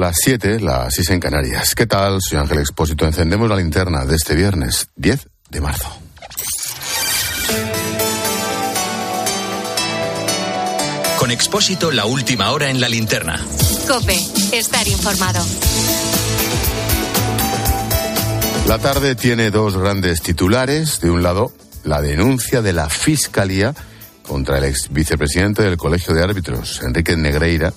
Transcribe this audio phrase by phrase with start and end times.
[0.00, 1.74] Las 7, las 6 en Canarias.
[1.74, 2.22] ¿Qué tal?
[2.22, 3.04] Soy Ángel Expósito.
[3.04, 5.90] Encendemos la linterna de este viernes 10 de marzo.
[11.18, 13.38] Con Expósito, la última hora en la linterna.
[13.86, 14.16] Cope,
[14.52, 15.44] estar informado.
[18.68, 21.02] La tarde tiene dos grandes titulares.
[21.02, 21.52] De un lado,
[21.84, 23.74] la denuncia de la Fiscalía
[24.26, 27.74] contra el ex vicepresidente del Colegio de Árbitros, Enrique Negreira,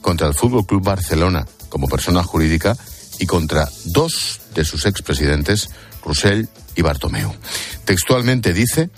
[0.00, 1.44] contra el Fútbol Club Barcelona
[1.74, 2.76] como persona jurídica
[3.18, 5.70] y contra dos de sus expresidentes,
[6.04, 7.34] Roussel y Bartomeu.
[7.84, 8.90] Textualmente dice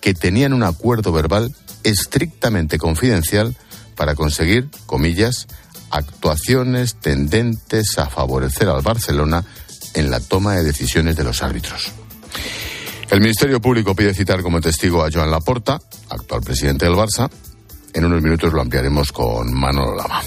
[0.00, 3.54] que tenían un acuerdo verbal estrictamente confidencial
[3.96, 5.46] para conseguir, comillas,
[5.90, 9.44] actuaciones tendentes a favorecer al Barcelona
[9.92, 11.92] en la toma de decisiones de los árbitros.
[13.10, 17.30] El Ministerio Público pide citar como testigo a Joan Laporta, actual presidente del Barça.
[17.96, 20.22] En unos minutos lo ampliaremos con Manolo Lama.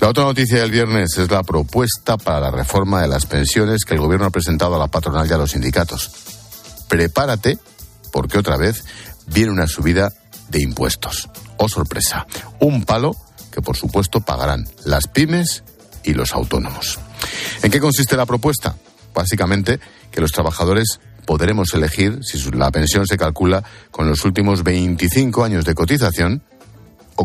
[0.00, 3.92] La otra noticia del viernes es la propuesta para la reforma de las pensiones que
[3.92, 6.10] el gobierno ha presentado a la patronal y a los sindicatos.
[6.88, 7.58] Prepárate,
[8.12, 8.86] porque otra vez
[9.26, 10.10] viene una subida
[10.48, 11.28] de impuestos.
[11.58, 12.26] Oh sorpresa,
[12.60, 13.14] un palo
[13.52, 15.64] que por supuesto pagarán las pymes
[16.04, 16.98] y los autónomos.
[17.62, 18.74] ¿En qué consiste la propuesta?
[19.12, 25.44] Básicamente que los trabajadores podremos elegir si la pensión se calcula con los últimos 25
[25.44, 26.42] años de cotización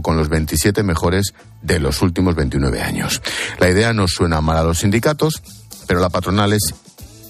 [0.01, 3.21] con los 27 mejores de los últimos 29 años.
[3.59, 5.41] La idea no suena mal a los sindicatos,
[5.87, 6.73] pero la patronal es,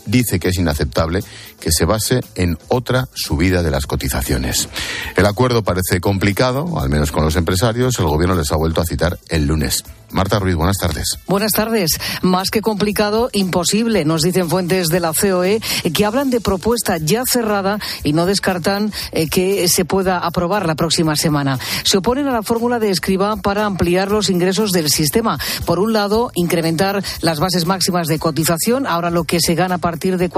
[0.05, 1.23] dice que es inaceptable
[1.59, 4.69] que se base en otra subida de las cotizaciones.
[5.15, 7.97] El acuerdo parece complicado, al menos con los empresarios.
[7.99, 9.83] El gobierno les ha vuelto a citar el lunes.
[10.09, 11.19] Marta Ruiz, buenas tardes.
[11.27, 11.91] Buenas tardes.
[12.21, 15.61] Más que complicado, imposible, nos dicen fuentes de la COE
[15.93, 20.75] que hablan de propuesta ya cerrada y no descartan eh, que se pueda aprobar la
[20.75, 21.59] próxima semana.
[21.83, 25.37] Se oponen a la fórmula de escriba para ampliar los ingresos del sistema.
[25.65, 28.87] Por un lado, incrementar las bases máximas de cotización.
[28.87, 30.29] Ahora lo que se gana a partir de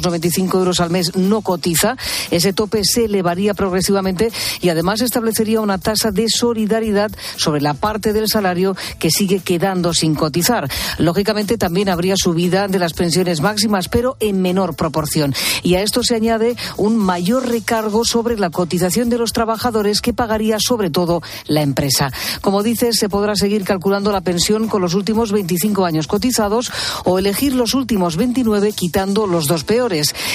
[0.00, 1.96] 4.495 euros al mes no cotiza.
[2.30, 4.30] Ese tope se elevaría progresivamente
[4.60, 9.94] y además establecería una tasa de solidaridad sobre la parte del salario que sigue quedando
[9.94, 10.68] sin cotizar.
[10.98, 15.34] Lógicamente también habría subida de las pensiones máximas, pero en menor proporción.
[15.62, 20.12] Y a esto se añade un mayor recargo sobre la cotización de los trabajadores que
[20.12, 22.10] pagaría sobre todo la empresa.
[22.40, 26.70] Como dices, se podrá seguir calculando la pensión con los últimos 25 años cotizados
[27.04, 29.87] o elegir los últimos 29 quitando los dos peores.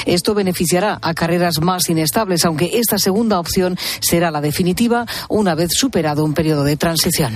[0.06, 5.72] Esto beneficiará a carreras más inestables, aunque esta segunda opción será la definitiva una vez
[5.74, 7.34] superado un periodo de transición.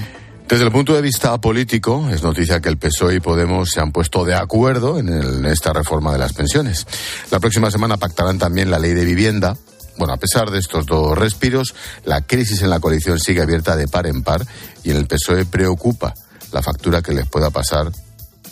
[0.48, 3.92] Desde el punto de vista político, es noticia que el PSOE y Podemos se han
[3.92, 6.88] puesto de acuerdo en, esta reforma de las pensiones.
[7.32, 9.58] La próxima semana pactarán también la ley de vivienda.
[9.98, 13.90] Bueno, a pesar de estos dos respiros, la crisis en la coalición sigue abierta de
[13.90, 14.46] par en par
[14.86, 16.14] y en el PSOE preocupa
[16.54, 17.92] la factura que les pueda pasar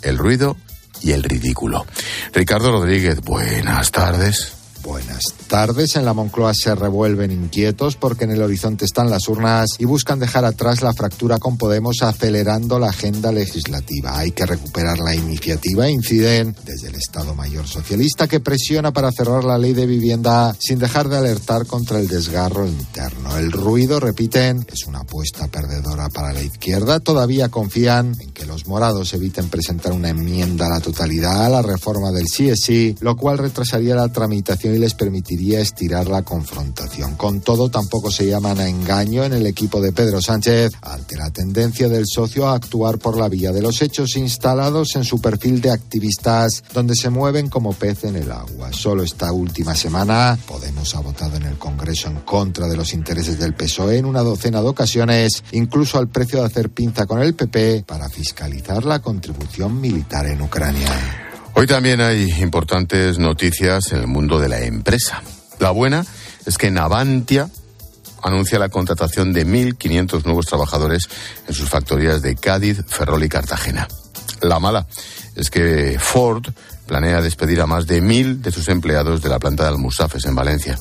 [0.02, 0.58] el ruido
[1.06, 1.86] y el ridículo.
[2.34, 4.65] Ricardo Rodríguez, buenas tardes.
[4.86, 5.96] Buenas tardes.
[5.96, 10.20] En la Moncloa se revuelven inquietos porque en el horizonte están las urnas y buscan
[10.20, 14.20] dejar atrás la fractura con Podemos acelerando la agenda legislativa.
[14.20, 15.90] Hay que recuperar la iniciativa.
[15.90, 20.78] Inciden desde el Estado Mayor Socialista que presiona para cerrar la ley de vivienda sin
[20.78, 23.38] dejar de alertar contra el desgarro interno.
[23.38, 27.00] El ruido, repiten, es una apuesta perdedora para la izquierda.
[27.00, 31.64] Todavía confían en que los morados eviten presentar una enmienda a la totalidad a la
[31.64, 37.16] reforma del CSI, lo cual retrasaría la tramitación les permitiría estirar la confrontación.
[37.16, 41.30] Con todo, tampoco se llaman a engaño en el equipo de Pedro Sánchez ante la
[41.32, 45.62] tendencia del socio a actuar por la vía de los hechos instalados en su perfil
[45.62, 48.72] de activistas donde se mueven como pez en el agua.
[48.72, 53.40] Solo esta última semana Podemos ha votado en el Congreso en contra de los intereses
[53.40, 57.34] del PSOE en una docena de ocasiones, incluso al precio de hacer pinza con el
[57.34, 61.25] PP para fiscalizar la contribución militar en Ucrania.
[61.58, 65.24] Hoy también hay importantes noticias en el mundo de la empresa.
[65.58, 66.06] La buena
[66.46, 67.50] es que Navantia
[68.22, 71.08] anuncia la contratación de 1.500 nuevos trabajadores
[71.48, 73.88] en sus factorías de Cádiz, Ferrol y Cartagena.
[74.42, 74.86] La mala
[75.36, 76.46] es que Ford
[76.88, 80.36] planea despedir a más de mil de sus empleados de la planta de Almusafes en
[80.36, 80.78] Valencia.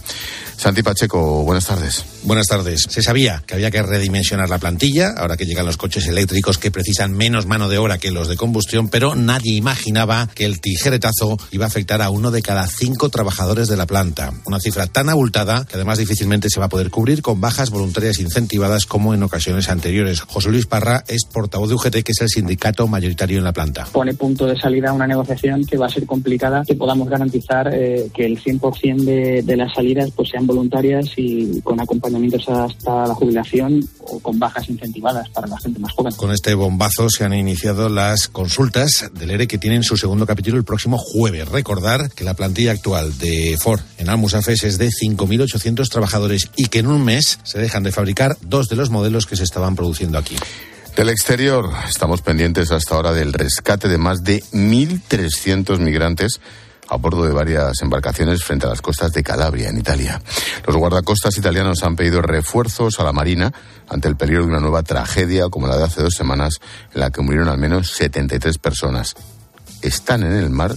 [0.57, 2.05] Santi Pacheco, buenas tardes.
[2.25, 2.87] Buenas tardes.
[2.89, 6.71] Se sabía que había que redimensionar la plantilla, ahora que llegan los coches eléctricos que
[6.71, 11.37] precisan menos mano de obra que los de combustión, pero nadie imaginaba que el tijeretazo
[11.51, 14.33] iba a afectar a uno de cada cinco trabajadores de la planta.
[14.47, 18.19] Una cifra tan abultada que además difícilmente se va a poder cubrir con bajas voluntarias
[18.19, 20.23] incentivadas como en ocasiones anteriores.
[20.23, 23.87] José Luis Parra es portavoz de UGT, que es el sindicato mayoritario en la planta.
[23.93, 28.09] Pone punto de salida una negociación que va a ser complicada, que podamos garantizar eh,
[28.15, 33.15] que el 100% de, de las salidas pues sean voluntarias y con acompañamiento hasta la
[33.15, 36.15] jubilación o con bajas incentivadas para la gente más joven.
[36.15, 40.57] Con este bombazo se han iniciado las consultas del ERE que tienen su segundo capítulo
[40.57, 41.49] el próximo jueves.
[41.49, 46.81] Recordar que la plantilla actual de Ford en Almusafes es de 5.800 trabajadores y que
[46.81, 50.19] en un mes se dejan de fabricar dos de los modelos que se estaban produciendo
[50.19, 50.37] aquí.
[50.97, 56.41] Del exterior, estamos pendientes hasta ahora del rescate de más de 1.300 migrantes
[56.89, 60.21] a bordo de varias embarcaciones frente a las costas de Calabria, en Italia.
[60.67, 63.53] Los guardacostas italianos han pedido refuerzos a la Marina
[63.89, 66.61] ante el peligro de una nueva tragedia como la de hace dos semanas,
[66.95, 69.15] en la que murieron al menos 73 personas.
[69.83, 70.75] Están en el mar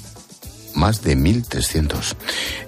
[0.77, 2.15] más de 1.300.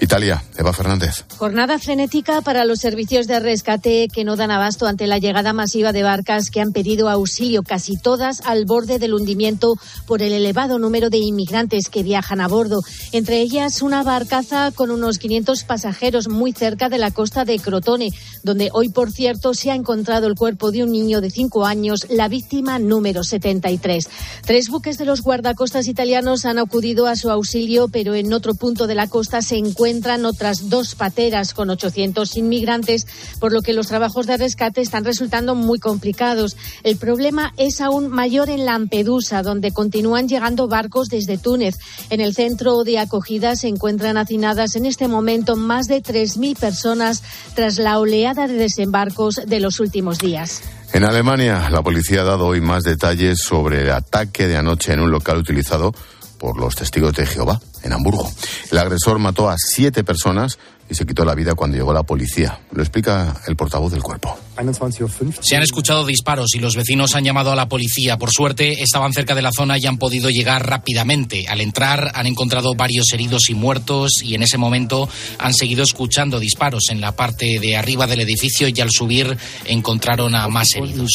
[0.02, 1.24] Italia, Eva Fernández.
[1.38, 5.94] Jornada frenética para los servicios de rescate que no dan abasto ante la llegada masiva
[5.94, 9.76] de barcas que han pedido auxilio, casi todas al borde del hundimiento
[10.08, 12.82] por el elevado número de inmigrantes que viajan a bordo.
[13.12, 18.12] Entre ellas, una barcaza con unos 500 pasajeros muy cerca de la costa de Crotone,
[18.44, 22.08] donde hoy, por cierto, se ha encontrado el cuerpo de un niño de 5 años,
[22.10, 24.10] la víctima número 73.
[24.46, 28.88] Tres buques de los guardacostas italianos han acudido a su auxilio, pero en otro punto
[28.88, 33.06] de la costa se encuentran otras dos pateras con 800 inmigrantes,
[33.42, 36.56] por lo que los trabajos de rescate están resultando muy complicados.
[36.84, 41.76] El problema es aún mayor en Lampedusa, donde continúan llegando barcos desde Túnez.
[42.10, 47.22] En el centro de acogida se encuentran hacinadas en este momento más de 3.000 personas
[47.54, 50.62] tras la oleada de desembarcos de los últimos días.
[50.94, 55.02] En Alemania, la policía ha dado hoy más detalles sobre el ataque de anoche en
[55.02, 55.94] un local utilizado
[56.38, 58.32] por los testigos de Jehová en Hamburgo.
[58.72, 60.58] El agresor mató a siete personas
[60.90, 62.60] y se quitó la vida cuando llegó la policía.
[62.72, 64.36] Lo explica el portavoz del cuerpo.
[65.42, 68.18] Se han escuchado disparos y los vecinos han llamado a la policía.
[68.18, 71.48] Por suerte, estaban cerca de la zona y han podido llegar rápidamente.
[71.48, 76.40] Al entrar, han encontrado varios heridos y muertos y en ese momento han seguido escuchando
[76.40, 81.12] disparos en la parte de arriba del edificio y al subir encontraron a más heridos.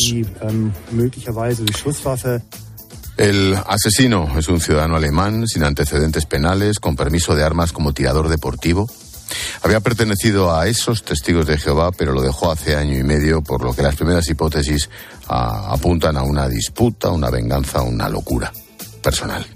[3.16, 8.28] El asesino es un ciudadano alemán sin antecedentes penales, con permiso de armas como tirador
[8.28, 8.90] deportivo.
[9.62, 13.62] Había pertenecido a esos testigos de Jehová, pero lo dejó hace año y medio, por
[13.62, 14.90] lo que las primeras hipótesis
[15.28, 18.52] a, apuntan a una disputa, una venganza, una locura
[19.00, 19.46] personal.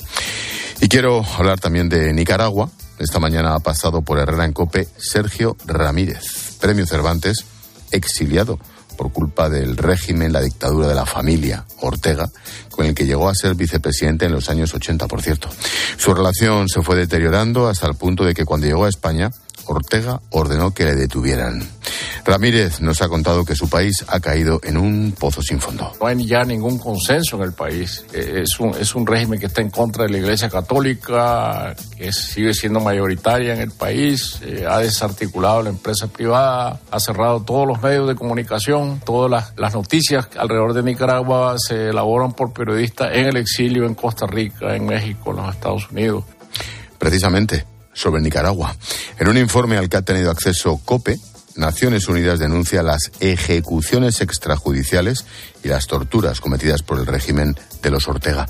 [0.80, 2.70] Y quiero hablar también de Nicaragua.
[2.98, 7.44] Esta mañana ha pasado por Herrera en Cope Sergio Ramírez, premio Cervantes,
[7.90, 8.58] exiliado
[8.98, 12.28] por culpa del régimen, la dictadura de la familia Ortega,
[12.68, 15.48] con el que llegó a ser vicepresidente en los años 80, por cierto.
[15.96, 19.30] Su relación se fue deteriorando hasta el punto de que cuando llegó a España,
[19.66, 21.77] Ortega ordenó que le detuvieran.
[22.28, 25.90] Ramírez nos ha contado que su país ha caído en un pozo sin fondo.
[25.98, 28.04] No hay ya ningún consenso en el país.
[28.12, 32.12] Eh, es un, es un régimen que está en contra de la Iglesia Católica, que
[32.12, 37.66] sigue siendo mayoritaria en el país, eh, ha desarticulado la empresa privada, ha cerrado todos
[37.66, 43.08] los medios de comunicación, todas las, las noticias alrededor de Nicaragua se elaboran por periodistas
[43.14, 46.24] en el exilio en Costa Rica, en México, en los Estados Unidos.
[46.98, 47.64] Precisamente
[47.94, 48.76] sobre Nicaragua.
[49.18, 51.18] En un informe al que ha tenido acceso COPE,
[51.58, 55.26] Naciones Unidas denuncia las ejecuciones extrajudiciales
[55.64, 58.46] y las torturas cometidas por el régimen de los Ortega.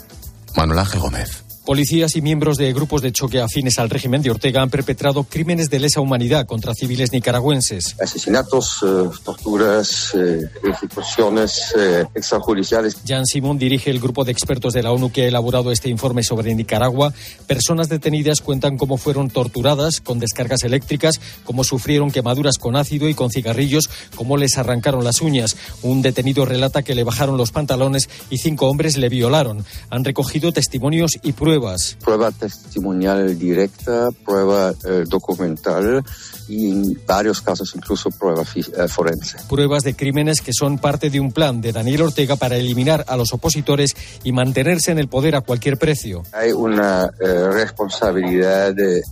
[0.55, 1.48] Manuel Ángel Gómez.
[1.69, 5.69] Policías y miembros de grupos de choque afines al régimen de Ortega han perpetrado crímenes
[5.69, 7.95] de lesa humanidad contra civiles nicaragüenses.
[8.01, 12.97] Asesinatos, eh, torturas, eh, ejecuciones eh, extrajudiciales.
[13.07, 16.23] Jan Simón dirige el grupo de expertos de la ONU que ha elaborado este informe
[16.23, 17.13] sobre Nicaragua.
[17.47, 23.15] Personas detenidas cuentan cómo fueron torturadas con descargas eléctricas, cómo sufrieron quemaduras con ácido y
[23.15, 25.59] con cigarrillos, cómo les arrancaron las uñas.
[25.83, 29.67] Un detenido relata que le bajaron los pantalones y cinco hombres le violaron.
[29.91, 31.58] Han recogido testimonios y pruebas
[32.05, 36.03] Prueba testimonial directa, prueba eh, documental
[36.49, 39.39] y en varios casos incluso prueba eh, forense.
[39.49, 43.17] Pruebas de crímenes que son parte de un plan de Daniel Ortega para eliminar a
[43.17, 46.23] los opositores y mantenerse en el poder a cualquier precio.
[46.33, 49.03] Hay una eh, responsabilidad de,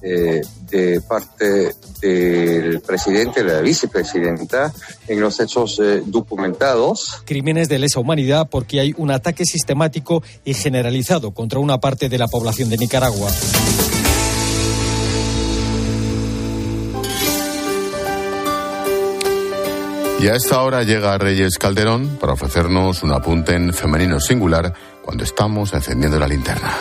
[0.70, 4.72] de, parte del presidente la vicepresidenta
[5.08, 7.22] en los hechos documentados.
[7.24, 12.18] Crímenes de lesa humanidad porque hay un ataque sistemático y generalizado contra una parte de
[12.18, 13.30] la población de Nicaragua.
[20.20, 25.24] Y a esta hora llega Reyes Calderón para ofrecernos un apunte en femenino singular cuando
[25.24, 26.76] estamos encendiendo la linterna.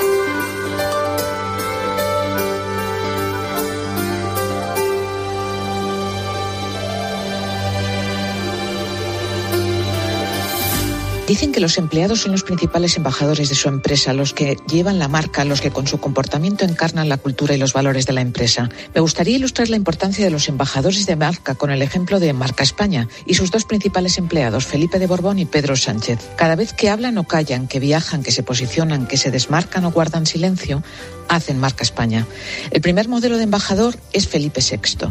[11.28, 15.08] Dicen que los empleados son los principales embajadores de su empresa, los que llevan la
[15.08, 18.70] marca, los que con su comportamiento encarnan la cultura y los valores de la empresa.
[18.94, 22.62] Me gustaría ilustrar la importancia de los embajadores de marca con el ejemplo de Marca
[22.62, 26.20] España y sus dos principales empleados, Felipe de Borbón y Pedro Sánchez.
[26.36, 29.92] Cada vez que hablan o callan, que viajan, que se posicionan, que se desmarcan o
[29.92, 30.84] guardan silencio,
[31.28, 32.28] hacen marca España.
[32.70, 35.08] El primer modelo de embajador es Felipe VI.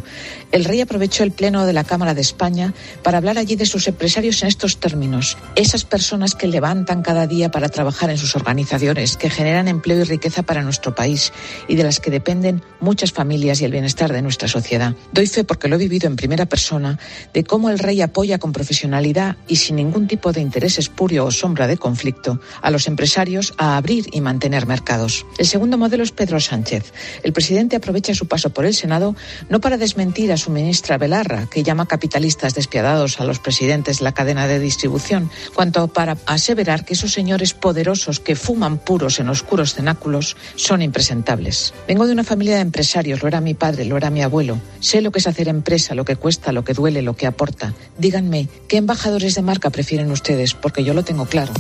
[0.53, 3.89] El rey aprovechó el pleno de la Cámara de España para hablar allí de sus
[3.89, 5.37] empresarios en estos términos.
[5.57, 6.04] Esas personas
[6.39, 10.63] que levantan cada día para trabajar en sus organizaciones, que generan empleo y riqueza para
[10.63, 11.33] nuestro país
[11.67, 14.95] y de las que dependen muchas familias y el bienestar de nuestra sociedad.
[15.13, 16.99] Doy fe porque lo he vivido en primera persona
[17.33, 21.31] de cómo el rey apoya con profesionalidad y sin ningún tipo de interés espurio o
[21.33, 25.27] sombra de conflicto a los empresarios a abrir y mantener mercados.
[25.39, 26.93] El segundo modelo Pedro Sánchez.
[27.23, 29.15] El presidente aprovecha su paso por el Senado
[29.49, 34.05] no para desmentir a su ministra Belarra, que llama capitalistas despiadados a los presidentes de
[34.05, 39.31] la cadena de distribución, cuanto para aseverar que esos señores poderosos que fuman puros en
[39.31, 41.73] oscuros cenáculos son impresentables.
[41.89, 44.61] Vengo de una familia de empresarios, lo era mi padre, lo era mi abuelo.
[44.81, 47.73] Sé lo que es hacer empresa, lo que cuesta, lo que duele, lo que aporta.
[47.97, 50.53] Díganme, ¿qué embajadores de marca prefieren ustedes?
[50.53, 51.55] Porque yo lo tengo claro.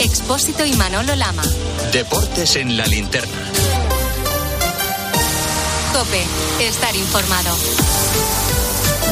[0.00, 1.42] Expósito y Manolo Lama.
[1.92, 3.53] Deportes en la linterna.
[5.94, 6.26] Cope,
[6.58, 7.56] estar informado.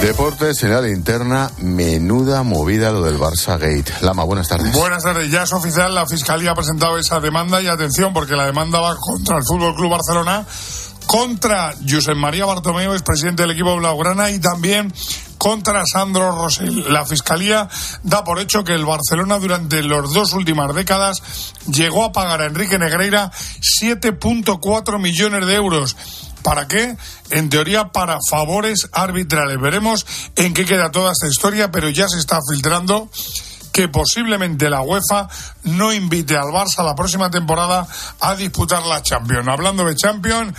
[0.00, 3.84] Deportes en la linterna, menuda movida lo del Barça Gate.
[4.00, 4.72] Lama, buenas tardes.
[4.72, 8.46] Buenas tardes, ya es oficial, la Fiscalía ha presentado esa demanda y atención porque la
[8.46, 10.44] demanda va contra el Fútbol Club Barcelona,
[11.06, 14.92] contra Josep María Bartomeu, es presidente del equipo Blaugrana y también
[15.38, 16.92] contra Sandro Rosell.
[16.92, 17.68] La Fiscalía
[18.02, 21.22] da por hecho que el Barcelona durante las dos últimas décadas
[21.68, 25.96] llegó a pagar a Enrique Negreira 7.4 millones de euros.
[26.42, 26.96] ¿Para qué?
[27.30, 29.60] En teoría para favores arbitrales.
[29.60, 30.06] Veremos
[30.36, 33.08] en qué queda toda esta historia, pero ya se está filtrando
[33.72, 35.28] que posiblemente la UEFA
[35.64, 37.86] no invite al Barça la próxima temporada
[38.20, 39.48] a disputar la Champions.
[39.48, 40.52] Hablando de Champions,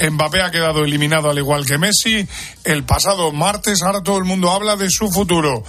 [0.00, 2.26] Mbappé ha quedado eliminado al igual que Messi.
[2.64, 5.64] El pasado martes, ahora todo el mundo habla de su futuro.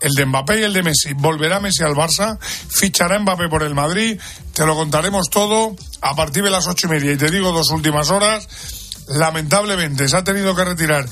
[0.00, 1.12] El de Mbappé y el de Messi.
[1.14, 2.38] ¿Volverá Messi al Barça?
[2.40, 4.18] ¿Fichará Mbappé por el Madrid?
[4.54, 7.12] Te lo contaremos todo a partir de las ocho y media.
[7.12, 8.48] Y te digo dos últimas horas.
[9.08, 11.06] Lamentablemente se ha tenido que retirar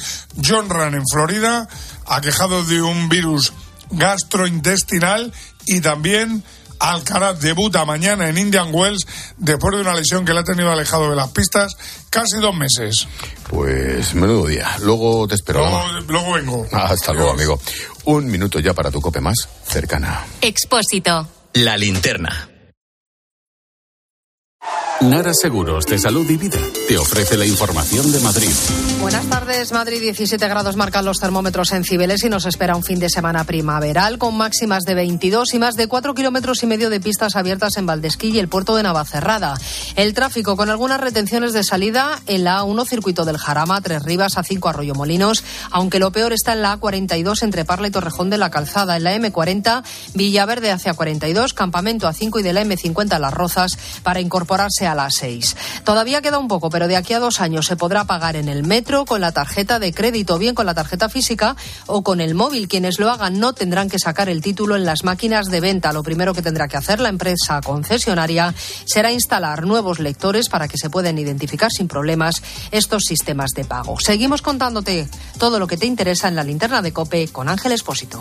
[0.45, 1.69] John Ran en Florida,
[2.07, 3.53] aquejado de un virus
[3.91, 5.33] gastrointestinal
[5.67, 6.43] y también
[6.79, 9.07] Alcaraz debuta mañana en Indian Wells
[9.39, 11.73] después de una lesión que le ha tenido alejado de las pistas
[12.11, 13.09] casi dos meses.
[13.49, 14.77] Pues menudo día.
[14.83, 15.67] Luego te espero.
[16.07, 16.67] Luego, vengo.
[16.73, 17.61] Hasta luego, amigo.
[18.05, 20.25] Un minuto ya para tu cope más cercana.
[20.41, 21.29] Expósito.
[21.55, 22.56] La linterna.
[25.03, 28.49] Nara Seguros de Salud y Vida te ofrece la información de Madrid.
[28.99, 30.01] Buenas tardes, Madrid.
[30.01, 34.17] 17 grados marcan los termómetros en Cibeles y nos espera un fin de semana primaveral
[34.17, 37.85] con máximas de 22 y más de 4 kilómetros y medio de pistas abiertas en
[37.85, 39.59] Valdesquilla y el puerto de Navacerrada.
[39.97, 44.37] El tráfico con algunas retenciones de salida en la A1 circuito del Jarama, Tres Rivas,
[44.37, 48.39] A5 Arroyo Molinos, aunque lo peor está en la A42 entre Parla y Torrejón de
[48.39, 49.85] la Calzada, en la M40
[50.15, 55.15] Villaverde hacia 42, Campamento A5 y de la M50 Las Rozas para incorporarse a las
[55.17, 55.57] 6.
[55.85, 58.63] Todavía queda un poco, pero de aquí a dos años se podrá pagar en el
[58.63, 62.69] metro con la tarjeta de crédito, bien con la tarjeta física o con el móvil.
[62.69, 65.93] Quienes lo hagan no tendrán que sacar el título en las máquinas de venta.
[65.93, 70.79] Lo primero que tendrá que hacer la empresa concesionaria será instalar nuevos lectores para que
[70.79, 73.99] se puedan identificar sin problemas estos sistemas de pago.
[74.01, 78.21] Seguimos contándote todo lo que te interesa en la linterna de Cope con Ángel Espósito.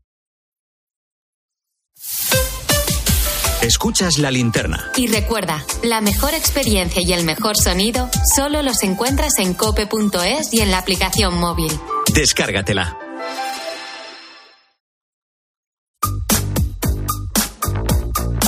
[3.61, 4.91] Escuchas la linterna.
[4.97, 10.61] Y recuerda, la mejor experiencia y el mejor sonido solo los encuentras en cope.es y
[10.61, 11.71] en la aplicación móvil.
[12.11, 12.97] Descárgatela.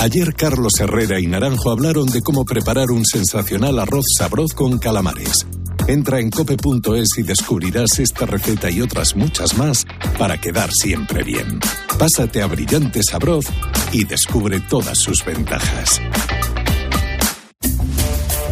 [0.00, 5.46] Ayer Carlos Herrera y Naranjo hablaron de cómo preparar un sensacional arroz sabroz con calamares.
[5.86, 9.86] Entra en cope.es y descubrirás esta receta y otras muchas más
[10.18, 11.60] para quedar siempre bien.
[11.98, 13.44] Pásate a Brillante Sabroz
[13.92, 16.00] y descubre todas sus ventajas.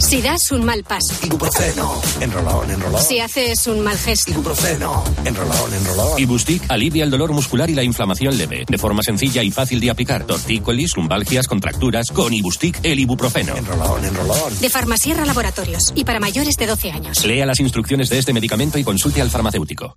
[0.00, 1.14] Si das un mal paso.
[1.22, 2.00] Ibuprofeno.
[2.20, 3.02] Enrolón, enrolón.
[3.02, 4.30] Si haces un mal gesto.
[4.30, 5.04] Ibuprofeno.
[5.24, 6.18] Enrolón, enrolón.
[6.18, 8.64] Ibustic alivia el dolor muscular y la inflamación leve.
[8.66, 10.24] De forma sencilla y fácil de aplicar.
[10.24, 12.10] Tortícolis, lumbalgias, contracturas.
[12.10, 13.54] Con Ibustic, el ibuprofeno.
[13.56, 14.58] Enrolón, enrolón.
[14.58, 15.92] De Farmasierra Laboratorios.
[15.94, 17.24] Y para mayores de 12 años.
[17.24, 19.96] Lea las instrucciones de este medicamento y consulte al farmacéutico.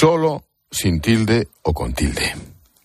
[0.00, 2.34] Solo sin tilde o con tilde.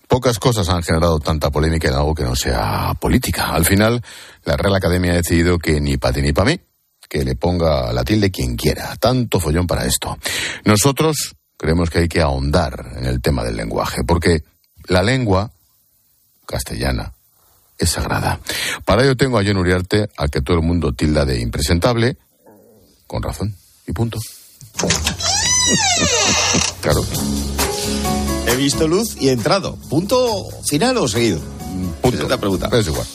[0.06, 3.54] Pocas cosas han generado tanta polémica en algo que no sea política.
[3.54, 4.04] Al final,
[4.44, 6.60] la Real Academia ha decidido que ni para ti ni para mí,
[7.08, 8.98] que le ponga la tilde quien quiera.
[8.98, 10.18] Tanto follón para esto.
[10.66, 14.44] Nosotros creemos que hay que ahondar en el tema del lenguaje, porque
[14.90, 15.54] la lengua
[16.46, 17.14] castellana
[17.78, 18.42] es sagrada.
[18.84, 22.18] Para ello tengo a John Uriarte, al que todo el mundo tilda de impresentable,
[23.08, 23.56] con razón,
[23.88, 24.20] y punto.
[26.82, 27.04] claro.
[28.48, 29.76] He visto luz y he entrado.
[29.90, 31.40] ¿Punto final o seguido?
[32.02, 32.24] Punto.
[32.24, 32.70] Es la pregunta.
[32.72, 33.06] Es igual.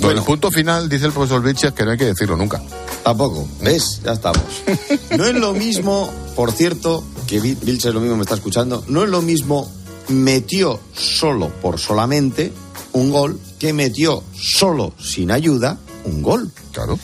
[0.00, 2.60] Bueno, el punto final, dice el profesor Vilches, que no hay que decirlo nunca.
[3.04, 3.46] Tampoco.
[3.60, 4.00] ¿Ves?
[4.04, 4.42] Ya estamos.
[5.16, 9.04] No es lo mismo, por cierto, que Vil- Vilches lo mismo me está escuchando, no
[9.04, 9.70] es lo mismo
[10.08, 12.50] metió solo por solamente
[12.92, 16.50] un gol que metió solo sin ayuda un gol.
[16.72, 16.98] Claro.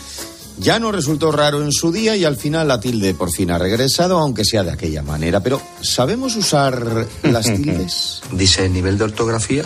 [0.61, 3.59] Ya no resultó raro en su día y al final la tilde por fin ha
[3.59, 5.41] regresado, aunque sea de aquella manera.
[5.41, 8.21] Pero, ¿sabemos usar las tildes?
[8.33, 9.65] Dice nivel de ortografía.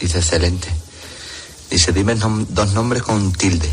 [0.00, 0.68] Dice excelente.
[1.70, 3.68] Dice dime nom- dos nombres con tilde.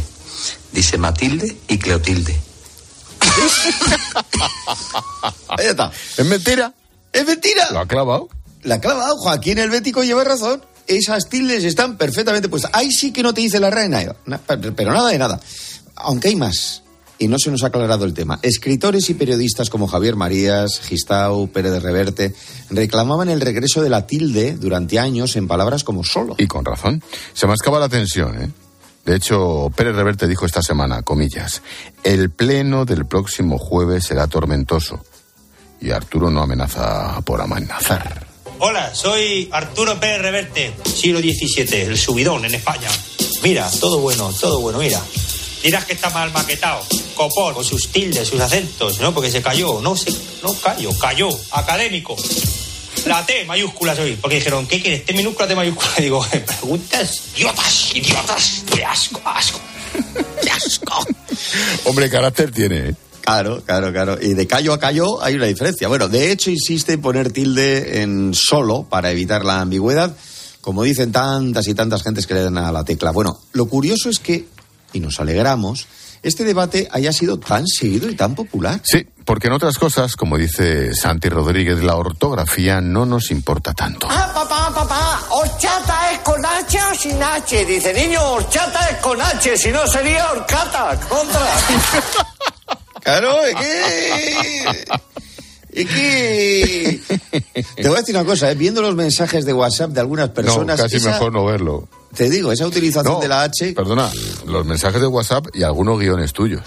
[0.71, 2.35] Dice Matilde y Cleotilde.
[5.49, 5.91] Ahí está.
[6.17, 6.73] ¿Es mentira?
[7.11, 7.69] ¿Es mentira?
[7.71, 8.29] Lo ha clavado.
[8.63, 10.63] La clava, Joaquín el Bético lleva razón.
[10.87, 12.71] Esas tildes están perfectamente puestas.
[12.73, 14.39] Ahí sí que no te dice la reina, na-
[14.75, 15.39] pero nada de nada.
[15.95, 16.83] Aunque hay más.
[17.19, 18.39] Y no se nos ha aclarado el tema.
[18.41, 22.35] Escritores y periodistas como Javier Marías, Gistau, Pérez de Reverte
[22.69, 26.35] reclamaban el regreso de la tilde durante años en palabras como solo.
[26.37, 27.01] Y con razón.
[27.33, 28.49] Se mascaba la tensión, ¿eh?
[29.05, 31.61] De hecho, Pérez Reverte dijo esta semana, comillas,
[32.03, 35.03] el pleno del próximo jueves será tormentoso.
[35.81, 38.27] Y Arturo no amenaza por amenazar.
[38.59, 42.87] Hola, soy Arturo Pérez Reverte, siglo XVII, el subidón en España.
[43.43, 45.01] Mira, todo bueno, todo bueno, mira.
[45.63, 46.81] Dirás que está mal maquetado,
[47.15, 49.13] copón, con sus tildes, sus acentos, ¿no?
[49.13, 50.11] Porque se cayó, no se,
[50.43, 52.15] no cayó, cayó, académico.
[53.05, 55.05] La T mayúscula soy, porque dijeron, ¿qué quieres?
[55.05, 55.89] ¿T minúscula, T mayúscula?
[55.97, 59.59] Y digo, "Eh, preguntas, idiotas, idiotas, qué asco, asco,
[60.41, 61.05] qué asco.
[61.85, 62.95] Hombre, carácter tiene, ¿eh?
[63.21, 64.17] Claro, claro, claro.
[64.21, 65.87] Y de callo a callo hay una diferencia.
[65.87, 70.13] Bueno, de hecho insiste en poner tilde en solo para evitar la ambigüedad,
[70.59, 73.11] como dicen tantas y tantas gentes que le dan a la tecla.
[73.11, 74.47] Bueno, lo curioso es que,
[74.93, 75.87] y nos alegramos,
[76.21, 78.79] este debate haya sido tan seguido y tan popular.
[78.83, 84.07] Sí, porque en otras cosas, como dice Santi Rodríguez, la ortografía no nos importa tanto.
[84.09, 87.65] Ah, papá, papá, horchata es con H o sin H.
[87.65, 90.99] Dice, niño, horchata es con H, si no sería horcata.
[91.09, 91.41] Contra.
[93.03, 94.85] Claro, es que.
[95.75, 97.01] Es que.
[97.75, 98.55] Te voy a decir una cosa, ¿eh?
[98.55, 100.77] viendo los mensajes de WhatsApp de algunas personas.
[100.77, 101.87] no, casi esa- mejor no verlo.
[102.15, 103.73] Te digo, esa utilización No, de la H.
[103.73, 104.09] Perdona,
[104.45, 106.61] los mensajes de WhatsApp y algunos guiones tuyos.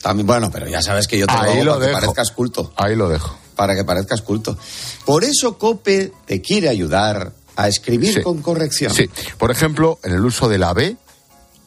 [0.00, 2.72] También, bueno, pero ya sabes que yo te lo hago para que parezcas culto.
[2.76, 3.36] Ahí lo dejo.
[3.56, 4.56] para que parezcas culto.
[5.04, 8.20] Por eso Cope te quiere ayudar a escribir Sí.
[8.22, 8.92] con corrección.
[8.94, 10.96] Sí, por ejemplo, en el uso de la B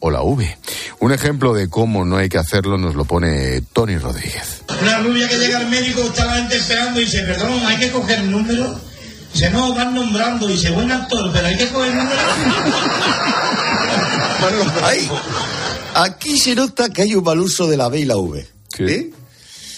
[0.00, 0.58] o la V.
[0.98, 4.62] Un ejemplo de cómo no hay que hacerlo nos lo pone Tony Rodríguez.
[4.80, 7.90] Una rubia que llega al médico, está la gente esperando y dice, perdón, hay que
[7.90, 8.80] coger el número.
[9.32, 10.46] Dice, no, van nombrando.
[10.46, 12.20] Dice, buen actor, pero hay que coger el número.
[14.82, 15.08] Ay,
[15.94, 18.46] aquí se nota que hay un mal uso de la B y la V.
[18.76, 19.12] ¿Sí?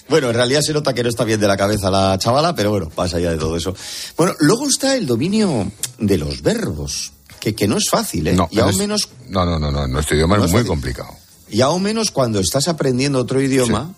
[0.09, 2.71] Bueno, en realidad se nota que no está bien de la cabeza la chavala, pero
[2.71, 3.75] bueno, pasa ya de todo eso.
[4.17, 8.35] Bueno, luego está el dominio de los verbos, que, que no es fácil, ¿eh?
[8.35, 10.61] No, y aún es- menos No, no, no, no, nuestro idioma No es es muy
[10.61, 10.69] fácil.
[10.69, 11.09] complicado.
[11.51, 13.93] y aún menos cuando estás aprendiendo otro idioma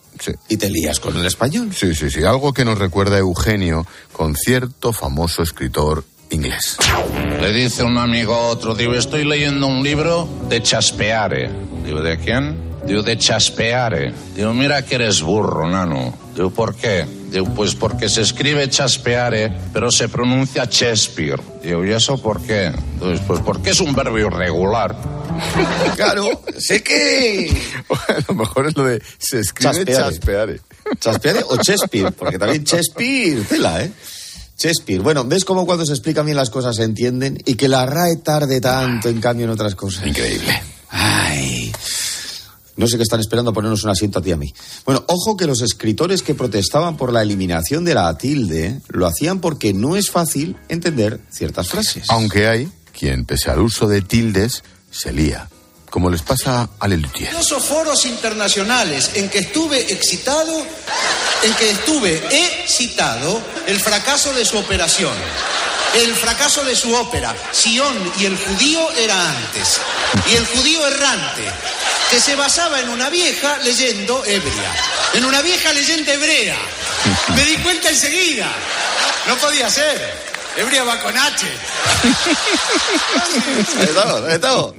[0.49, 1.71] y te lías con el español.
[1.75, 6.77] Sí, sí, sí, algo que nos recuerda a Eugenio con cierto famoso escritor inglés.
[7.41, 11.51] Le dice un amigo a otro, digo, estoy leyendo un libro de Chaspeare.
[11.85, 12.57] Digo, ¿de quién?
[12.87, 14.13] Digo, de Chaspeare.
[14.35, 16.13] Digo, mira que eres burro, nano.
[16.35, 17.07] Digo, ¿por qué?
[17.43, 21.41] Pues porque se escribe Chaspeare, pero se pronuncia Shakespeare.
[21.63, 22.67] Digo, ¿y eso por qué?
[22.67, 24.97] Entonces, pues porque es un verbo irregular.
[25.97, 27.51] Claro, sé que...
[27.91, 30.61] a lo mejor es lo de se escribe chaspeare.
[31.01, 33.91] Chaspeare o Chespir, porque también Chespir, tela, ¿eh?
[34.57, 35.01] Chespir.
[35.01, 37.39] Bueno, ¿ves cómo cuando se explican bien las cosas se entienden?
[37.45, 40.07] Y que la RAE tarde tanto, en cambio, en otras cosas.
[40.07, 40.63] Increíble.
[42.77, 44.53] No sé qué están esperando a ponernos un asiento a ti y a mí.
[44.85, 49.41] Bueno, ojo que los escritores que protestaban por la eliminación de la tilde lo hacían
[49.41, 52.05] porque no es fácil entender ciertas frases.
[52.09, 55.49] Aunque hay quien, pese al uso de tildes, se lía.
[55.91, 57.31] Como les pasa a Lelutier.
[57.31, 60.53] Numerosos foros internacionales en que estuve excitado,
[61.45, 62.21] en que estuve
[62.65, 65.13] excitado el fracaso de su operación.
[65.95, 69.81] El fracaso de su ópera, Sion y el judío era antes.
[70.29, 71.45] Y el judío errante,
[72.15, 74.75] que se basaba en una vieja leyendo hebrea.
[75.15, 76.57] En una vieja leyenda hebrea.
[77.35, 78.47] Me di cuenta enseguida.
[79.27, 80.01] No podía ser.
[80.57, 81.47] Hebrea va con H.
[83.79, 84.75] Ahí estamos, ahí estamos.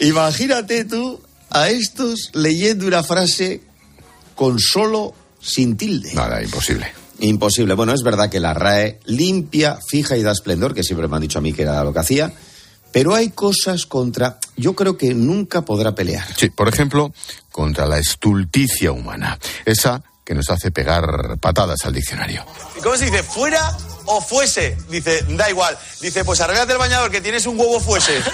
[0.00, 3.60] Imagínate tú a estos leyendo una frase
[4.34, 6.12] con solo sin tilde.
[6.14, 6.92] Nada, imposible.
[7.20, 7.74] Imposible.
[7.74, 11.22] Bueno, es verdad que la RAE limpia, fija y da esplendor, que siempre me han
[11.22, 12.32] dicho a mí que era lo que hacía,
[12.92, 16.26] pero hay cosas contra, yo creo que nunca podrá pelear.
[16.36, 17.12] Sí, por ejemplo,
[17.50, 19.38] contra la estulticia humana.
[19.64, 22.44] Esa que nos hace pegar patadas al diccionario.
[22.78, 23.24] ¿Y cómo se dice?
[23.24, 23.76] ¿Fuera
[24.06, 24.76] o fuese?
[24.88, 25.76] Dice, da igual.
[26.00, 28.22] Dice, pues arréglate el bañador que tienes un huevo fuese.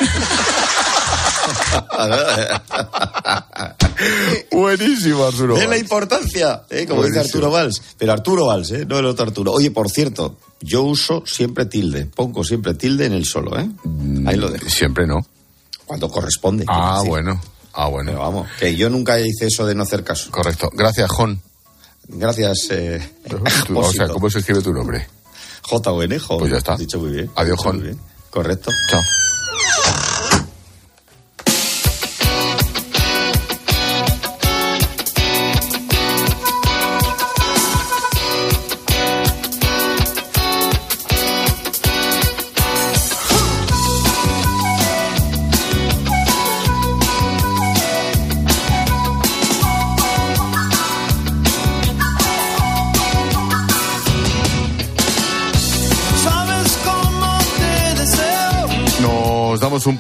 [4.53, 5.55] Buenísimo, Arturo.
[5.55, 6.87] Ve la importancia, ¿eh?
[6.87, 7.21] como dice.
[7.21, 7.81] Arturo Valls.
[7.97, 8.85] Pero Arturo Valls, ¿eh?
[8.87, 9.53] no el otro Arturo.
[9.53, 12.07] Oye, por cierto, yo uso siempre tilde.
[12.07, 13.69] Pongo siempre tilde en el solo, ¿eh?
[14.27, 14.69] Ahí lo dejo.
[14.69, 15.27] Siempre no.
[15.87, 16.65] Cuando corresponde.
[16.69, 17.41] Ah, bueno.
[17.73, 18.11] Ah, bueno.
[18.11, 20.31] Pero vamos, que yo nunca hice eso de no hacer caso.
[20.31, 20.71] Correcto.
[20.73, 21.41] Gracias, Jon.
[22.09, 23.13] Gracias, eh,
[23.67, 25.07] Tú- o sea, ¿cómo se escribe tu nombre?
[25.63, 26.39] J-O-N, Jon.
[26.39, 26.77] Pues ya está.
[26.77, 27.31] Dicho muy bien.
[27.35, 27.99] Adiós, Jon.
[28.31, 28.71] Correcto.
[28.91, 29.01] Chao.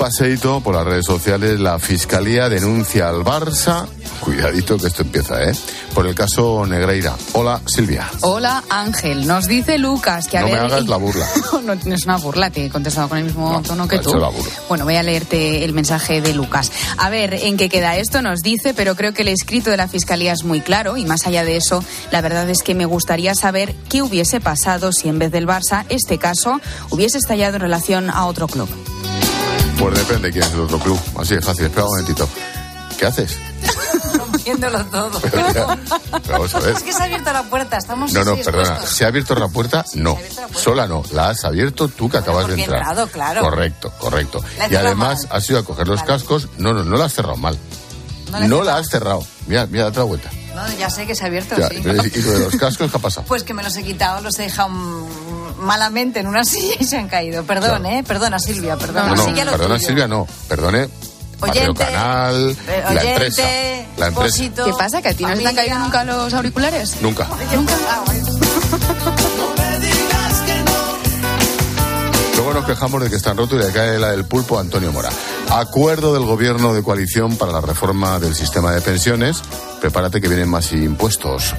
[0.06, 1.58] Paseíto por las redes sociales.
[1.58, 3.86] La Fiscalía denuncia al Barça.
[4.20, 5.52] Cuidadito que esto empieza, ¿eh?
[5.94, 7.16] Por el caso Negreira.
[7.32, 8.08] Hola, Silvia.
[8.20, 10.62] Hola Ángel, nos dice Lucas que a No me ver...
[10.62, 11.26] hagas la burla.
[11.64, 14.16] no, no es una burla, te he contestado con el mismo tono que tú.
[14.16, 14.52] la burla.
[14.68, 16.70] Bueno, voy a leerte el mensaje de Lucas.
[16.98, 18.22] A ver, ¿en qué queda esto?
[18.22, 21.26] Nos dice, pero creo que el escrito de la Fiscalía es muy claro y más
[21.26, 25.18] allá de eso, la verdad es que me gustaría saber qué hubiese pasado si en
[25.18, 28.68] vez del Barça, este caso, hubiese estallado en relación a otro club.
[29.78, 30.98] Pues depende quién es el otro club.
[31.18, 31.66] Así de fácil.
[31.66, 32.28] Espera un momentito.
[32.98, 33.36] ¿Qué haces?
[34.44, 35.20] Viéndolo todo.
[35.20, 35.66] Pero,
[36.30, 36.76] vamos a ver.
[36.76, 38.62] Es que se ha abierto la puerta, estamos No, no, perdona.
[38.62, 38.90] expuestos.
[38.96, 39.84] ¿Se ha abierto la puerta?
[39.94, 40.18] No.
[40.54, 41.02] Sola no.
[41.12, 42.78] La has abierto tú que acabas de entrar.
[42.80, 43.40] entrado, claro.
[43.42, 44.42] Correcto, correcto.
[44.70, 46.48] Y además has ido a coger los cascos.
[46.58, 47.58] No, no, no la has cerrado mal.
[48.30, 49.26] No la he No la has cerrado.
[49.46, 50.30] Mira, mira, la vuelta.
[50.56, 51.76] No, ya sé que se ha abierto, Ya, sí.
[51.76, 53.26] ¿Y lo de los cascos qué ha pasado?
[53.28, 54.70] Pues que me los he quitado, los he dejado
[55.58, 57.44] malamente en una silla y se han caído.
[57.44, 58.02] Perdón, ¿eh?
[58.06, 59.14] Perdona, Silvia, perdona.
[59.14, 59.86] No, no, lo perdona tuyo.
[59.86, 60.26] Silvia, no.
[60.48, 60.88] Perdone
[61.40, 63.42] Oyente, Canal, eh, la oyente, empresa.
[63.98, 64.64] La empresa.
[64.64, 65.02] ¿Qué pasa?
[65.02, 67.02] ¿Que a ti no te han caído nunca los auriculares?
[67.02, 67.28] Nunca.
[67.54, 67.74] Nunca.
[72.36, 74.90] Luego nos quejamos de que están rotos y le cae la del pulpo a Antonio
[74.92, 75.10] Mora.
[75.50, 79.42] Acuerdo del gobierno de coalición para la reforma del sistema de pensiones.
[79.80, 81.54] Prepárate que vienen más impuestos.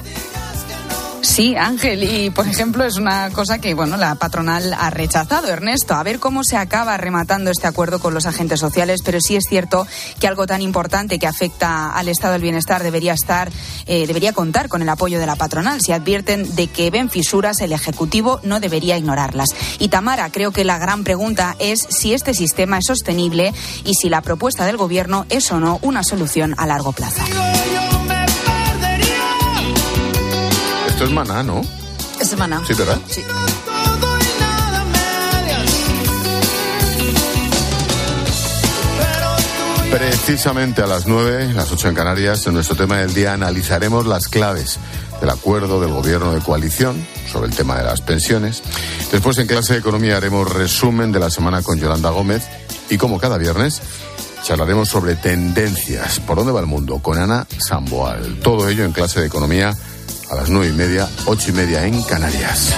[1.38, 5.94] Sí, Ángel, y por ejemplo es una cosa que bueno la patronal ha rechazado, Ernesto.
[5.94, 9.44] A ver cómo se acaba rematando este acuerdo con los agentes sociales, pero sí es
[9.48, 9.86] cierto
[10.18, 13.52] que algo tan importante que afecta al estado del bienestar debería estar,
[13.86, 15.80] eh, debería contar con el apoyo de la patronal.
[15.80, 19.50] Si advierten de que ven fisuras, el ejecutivo no debería ignorarlas.
[19.78, 24.08] Y Tamara, creo que la gran pregunta es si este sistema es sostenible y si
[24.08, 27.22] la propuesta del gobierno es o no una solución a largo plazo.
[30.98, 31.60] Esto es maná, ¿no?
[32.20, 32.60] Es semana.
[32.66, 32.98] Sí, ¿verdad?
[33.06, 33.22] Sí.
[39.92, 44.26] Precisamente a las 9, las 8 en Canarias, en nuestro tema del día analizaremos las
[44.26, 44.80] claves
[45.20, 48.64] del acuerdo del gobierno de coalición sobre el tema de las pensiones.
[49.12, 52.48] Después en clase de economía haremos resumen de la semana con Yolanda Gómez
[52.90, 53.82] y como cada viernes
[54.42, 56.18] charlaremos sobre tendencias.
[56.18, 56.98] ¿Por dónde va el mundo?
[56.98, 58.40] Con Ana Samboal.
[58.42, 59.76] Todo ello en clase de economía
[60.30, 62.74] a las nueve y media, ocho y media en Canarias.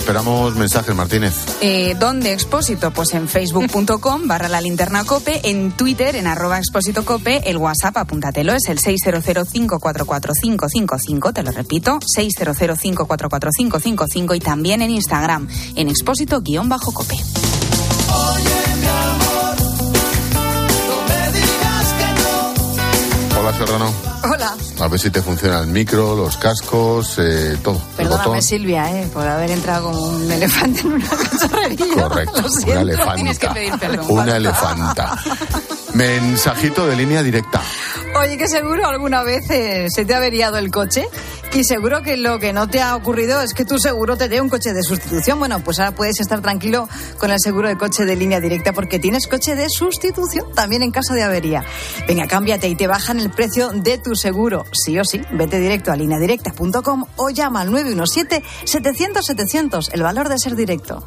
[0.00, 1.34] Esperamos mensajes, Martínez.
[1.60, 2.92] Eh, ¿Dónde expósito?
[2.92, 7.96] Pues en facebook.com barra la linterna cope, en Twitter en arroba expósito cope, el WhatsApp,
[7.96, 16.42] apúntatelo, es el 600544555, te lo repito, 600544555 y también en Instagram, en expósito
[23.42, 23.92] Hola, Serrano.
[24.22, 24.56] Hola.
[24.78, 27.76] A ver si te funciona el micro, los cascos, eh, todo.
[27.96, 32.02] Perdóname, Silvia, eh, por haber entrado como un elefante en una cacharrería.
[32.04, 33.14] Correcto, una elefanta.
[33.16, 34.06] Tienes que pedir perdón.
[34.10, 35.18] Una elefanta.
[35.94, 37.60] Mensajito de línea directa.
[38.20, 41.08] Oye, que seguro alguna vez eh, se te ha averiado el coche
[41.54, 44.40] y seguro que lo que no te ha ocurrido es que tu seguro te dé
[44.40, 45.38] un coche de sustitución.
[45.38, 48.98] Bueno, pues ahora puedes estar tranquilo con el seguro de coche de línea directa porque
[48.98, 51.64] tienes coche de sustitución también en caso de avería.
[52.06, 54.64] Venga, cámbiate y te bajan el precio de tu seguro.
[54.72, 60.54] Sí o sí, vete directo a lineadirecta.com o llama al 917-700-700, el valor de ser
[60.54, 61.06] directo.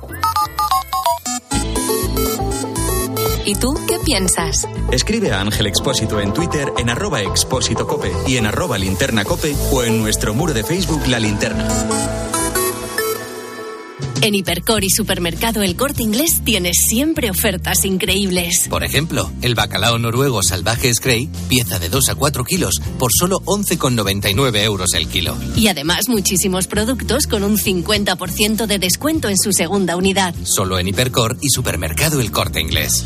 [3.46, 4.68] ¿Y tú qué piensas?
[4.92, 9.56] Escribe a Ángel Expósito en Twitter en arroba expósito cope y en arroba linterna cope
[9.72, 11.68] o en nuestro muro de Facebook La Linterna.
[14.22, 18.66] En Hipercor y Supermercado El Corte Inglés tienes siempre ofertas increíbles.
[18.68, 23.42] Por ejemplo, el bacalao noruego salvaje Scray, pieza de 2 a 4 kilos, por solo
[23.42, 25.38] 11,99 euros el kilo.
[25.56, 30.34] Y además muchísimos productos con un 50% de descuento en su segunda unidad.
[30.44, 33.06] Solo en Hipercor y Supermercado El Corte Inglés.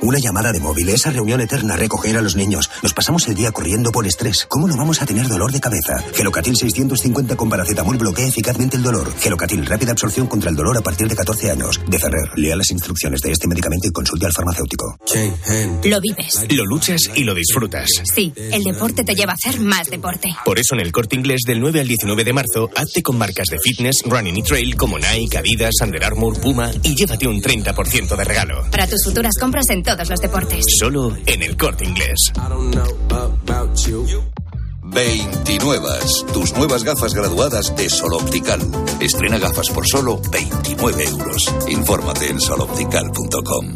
[0.00, 2.70] Una llamada de móvil, esa reunión eterna, recoger a los niños.
[2.84, 4.46] Nos pasamos el día corriendo por estrés.
[4.48, 5.98] ¿Cómo no vamos a tener dolor de cabeza?
[6.14, 9.12] Gelocatil 650 con paracetamol bloquea eficazmente el dolor.
[9.18, 11.80] Gelocatil, rápida absorción contra el dolor a partir de 14 años.
[11.88, 14.96] De Ferrer, lea las instrucciones de este medicamento y consulte al farmacéutico.
[15.82, 16.46] Lo vives.
[16.48, 17.88] Lo luchas y lo disfrutas.
[18.04, 20.28] Sí, el deporte te lleva a hacer más deporte.
[20.44, 23.48] Por eso en el corte inglés del 9 al 19 de marzo, hazte con marcas
[23.50, 28.14] de fitness, running y trail como Nike, Adidas, Under Armour, Puma y llévate un 30%
[28.16, 28.64] de regalo.
[28.70, 30.66] Para tus futuras compras en todos los deportes.
[30.78, 32.30] Solo en el corte inglés.
[34.82, 35.88] 29.
[36.32, 38.60] Tus nuevas gafas graduadas de Sol Optical.
[39.00, 41.54] Estrena gafas por solo 29 euros.
[41.68, 43.66] Infórmate en soloptical.com.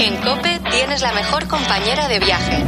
[0.00, 2.64] En Cope tienes la mejor compañera de viaje.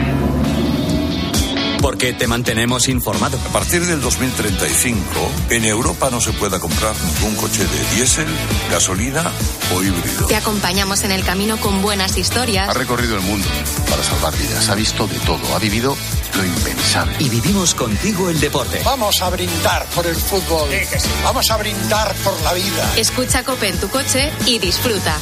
[1.83, 3.37] Porque te mantenemos informado.
[3.37, 5.03] A partir del 2035,
[5.51, 8.29] en Europa no se pueda comprar ningún coche de diésel,
[8.71, 9.33] gasolina
[9.75, 10.27] o híbrido.
[10.27, 12.69] Te acompañamos en el camino con buenas historias.
[12.69, 13.49] Ha recorrido el mundo
[13.91, 14.69] para salvar vidas.
[14.69, 15.55] Ha visto de todo.
[15.57, 15.97] Ha vivido
[16.37, 17.17] lo impensable.
[17.19, 18.81] Y vivimos contigo el deporte.
[18.85, 20.71] Vamos a brindar por el fútbol.
[21.25, 22.95] Vamos a brindar por la vida.
[22.97, 25.19] Escucha Cope en tu coche y disfruta.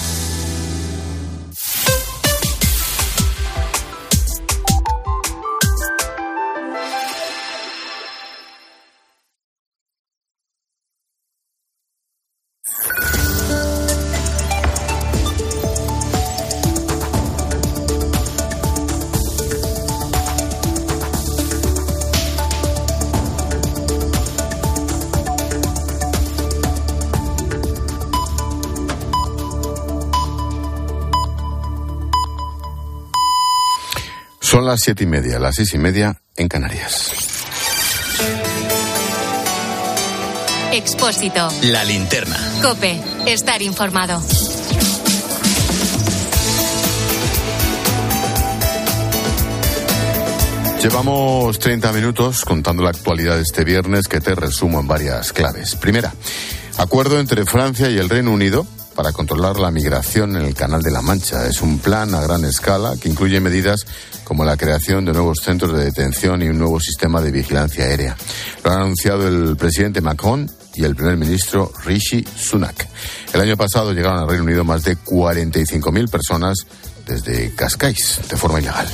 [34.70, 37.11] Las siete y media, las seis y media en Canarias.
[40.72, 41.48] Expósito.
[41.62, 42.37] La linterna.
[42.62, 43.00] Cope.
[43.26, 44.22] Estar informado.
[50.80, 55.74] Llevamos 30 minutos contando la actualidad de este viernes que te resumo en varias claves.
[55.74, 56.14] Primera,
[56.78, 60.90] acuerdo entre Francia y el Reino Unido para controlar la migración en el Canal de
[60.90, 61.46] la Mancha.
[61.46, 63.87] Es un plan a gran escala que incluye medidas
[64.24, 68.16] como la creación de nuevos centros de detención y un nuevo sistema de vigilancia aérea.
[68.64, 72.88] Lo han anunciado el presidente Macron y el primer ministro Rishi Sunak.
[73.33, 76.59] El año pasado llegaron al Reino Unido más de 45.000 personas
[77.07, 78.88] desde Cascais, de forma ilegal.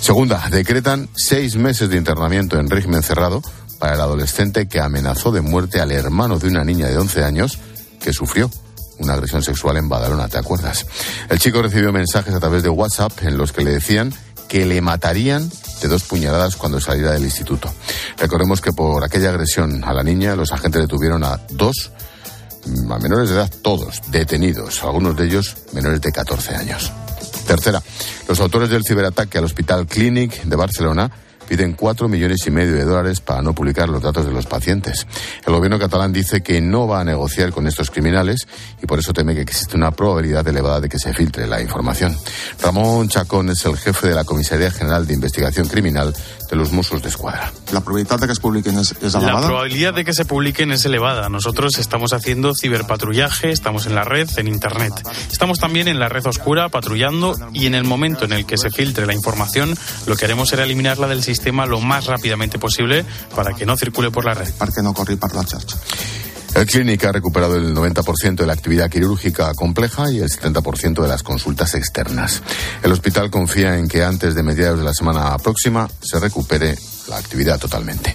[0.00, 3.42] Segunda, decretan seis meses de internamiento en régimen cerrado
[3.78, 7.58] para el adolescente que amenazó de muerte al hermano de una niña de 11 años
[8.00, 8.50] que sufrió
[9.00, 10.86] una agresión sexual en Badalona, ¿te acuerdas?
[11.28, 14.12] El chico recibió mensajes a través de WhatsApp en los que le decían
[14.48, 17.72] que le matarían de dos puñaladas cuando saliera del instituto.
[18.18, 21.92] Recordemos que por aquella agresión a la niña los agentes detuvieron a dos
[22.90, 26.92] a menores de edad, todos detenidos, algunos de ellos menores de 14 años.
[27.46, 27.82] Tercera,
[28.28, 31.10] los autores del ciberataque al Hospital Clinic de Barcelona
[31.50, 35.04] piden cuatro millones y medio de dólares para no publicar los datos de los pacientes.
[35.44, 38.46] El gobierno catalán dice que no va a negociar con estos criminales
[38.80, 42.16] y por eso teme que existe una probabilidad elevada de que se filtre la información.
[42.62, 46.14] Ramón Chacón es el jefe de la Comisaría General de Investigación Criminal
[46.50, 47.52] de los Mossos de Escuadra.
[47.72, 49.40] La probabilidad de que se publiquen es, es elevada.
[49.40, 51.28] La probabilidad de que se publiquen es elevada.
[51.28, 54.92] Nosotros estamos haciendo ciberpatrullaje, estamos en la red, en Internet.
[55.30, 58.70] Estamos también en la red oscura patrullando y en el momento en el que se
[58.70, 63.54] filtre la información, lo que haremos será eliminarla del sistema lo más rápidamente posible para
[63.54, 64.52] que no circule por la red.
[64.54, 65.78] Para que no corri per la xarxa.
[66.54, 71.08] El Clínica ha recuperado el 90% de la actividad quirúrgica compleja y el 70% de
[71.08, 72.42] las consultas externas.
[72.82, 76.76] El hospital confía en que antes de mediados de la semana próxima se recupere
[77.08, 78.14] la actividad totalmente.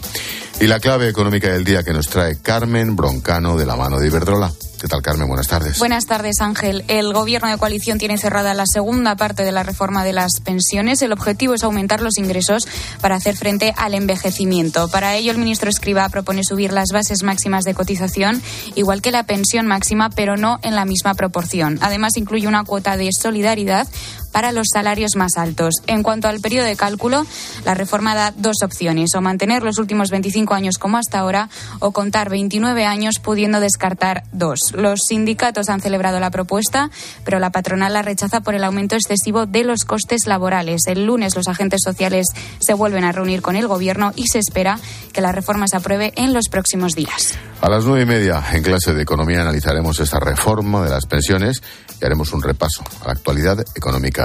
[0.60, 4.08] Y la clave económica del día que nos trae Carmen Broncano de la mano de
[4.08, 4.52] Iberdrola.
[4.88, 5.28] ¿Qué Carmen?
[5.28, 5.80] Buenas tardes.
[5.80, 6.84] Buenas tardes, Ángel.
[6.88, 11.02] El gobierno de coalición tiene cerrada la segunda parte de la reforma de las pensiones.
[11.02, 12.68] El objetivo es aumentar los ingresos
[13.02, 14.88] para hacer frente al envejecimiento.
[14.90, 18.44] Para ello, el ministro Escriba propone subir las bases máximas de cotización,
[18.76, 21.80] igual que la pensión máxima, pero no en la misma proporción.
[21.82, 23.88] Además, incluye una cuota de solidaridad
[24.36, 25.76] para los salarios más altos.
[25.88, 27.26] En cuanto al periodo de cálculo,
[27.64, 31.48] la reforma da dos opciones, o mantener los últimos 25 años como hasta ahora,
[31.80, 34.60] o contar 29 años pudiendo descartar dos.
[34.74, 36.92] Los sindicatos han celebrado la propuesta,
[37.24, 40.82] pero la patronal la rechaza por el aumento excesivo de los costes laborales.
[40.88, 42.28] El lunes los agentes sociales
[42.60, 44.82] se vuelven a reunir con el Gobierno y se espera
[45.14, 47.36] que la reforma se apruebe en los próximos días.
[47.62, 51.64] A las nueve y media, en clase de economía, analizaremos esta reforma de las pensiones
[52.02, 54.25] y haremos un repaso a la actualidad económica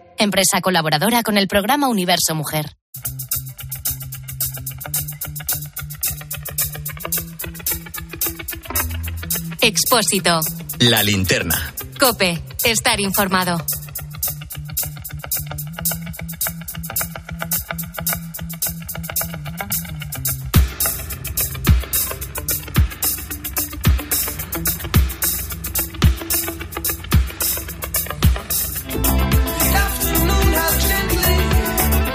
[0.23, 2.75] empresa colaboradora con el programa Universo Mujer.
[9.61, 10.39] Expósito.
[10.79, 11.73] La linterna.
[11.99, 12.41] Cope.
[12.63, 13.63] Estar informado.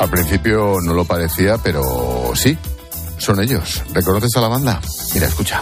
[0.07, 2.57] Al principio no lo parecía, pero sí,
[3.19, 3.83] son ellos.
[3.93, 4.81] ¿Reconoces a la banda?
[5.15, 5.61] Mira, escucha.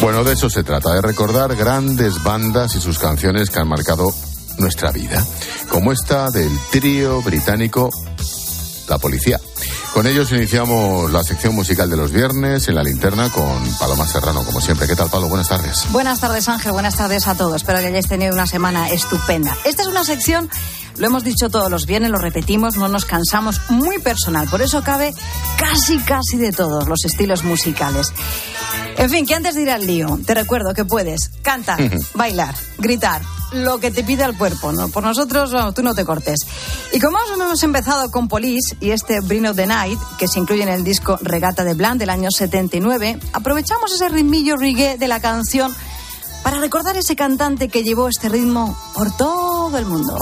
[0.00, 4.14] Bueno, de eso se trata, de recordar grandes bandas y sus canciones que han marcado
[4.58, 5.26] nuestra vida,
[5.68, 7.90] como esta del trío británico
[8.88, 9.40] La Policía.
[9.92, 14.44] Con ellos iniciamos la sección musical de los viernes en la linterna con Paloma Serrano,
[14.44, 14.86] como siempre.
[14.86, 15.28] ¿Qué tal, Palo?
[15.28, 15.84] Buenas tardes.
[15.90, 16.72] Buenas tardes, Ángel.
[16.72, 17.56] Buenas tardes a todos.
[17.56, 19.56] Espero que hayáis tenido una semana estupenda.
[19.64, 20.48] Esta es una sección,
[20.96, 24.48] lo hemos dicho todos los viernes, lo repetimos, no nos cansamos, muy personal.
[24.48, 25.12] Por eso cabe
[25.58, 28.12] casi, casi de todos los estilos musicales.
[28.96, 31.80] En fin, que antes de ir al lío, te recuerdo que puedes cantar,
[32.14, 33.22] bailar, gritar,
[33.52, 34.72] lo que te pide el cuerpo.
[34.72, 34.88] ¿no?
[34.88, 36.40] Por nosotros, no, tú no te cortes.
[36.92, 40.62] Y como hemos empezado con Police y este Bring of the Night, que se incluye
[40.62, 45.20] en el disco Regata de Blanc del año 79, aprovechamos ese ritmillo reggae de la
[45.20, 45.74] canción
[46.42, 50.16] para recordar ese cantante que llevó este ritmo por todo el mundo.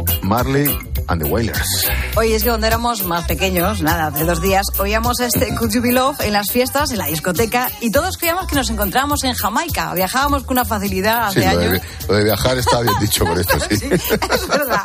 [0.00, 0.66] Bob Marley
[1.08, 1.86] and the Wailers.
[2.16, 5.82] Oye, es que cuando éramos más pequeños, nada, hace dos días, oíamos este Could You
[5.82, 9.34] Be Love en las fiestas, en la discoteca, y todos creíamos que nos encontrábamos en
[9.34, 9.92] Jamaica.
[9.94, 11.72] Viajábamos con una facilidad hace Sí, lo años.
[11.72, 13.74] de, lo de viajar está bien dicho por esto, sí.
[13.92, 14.82] Es verdad.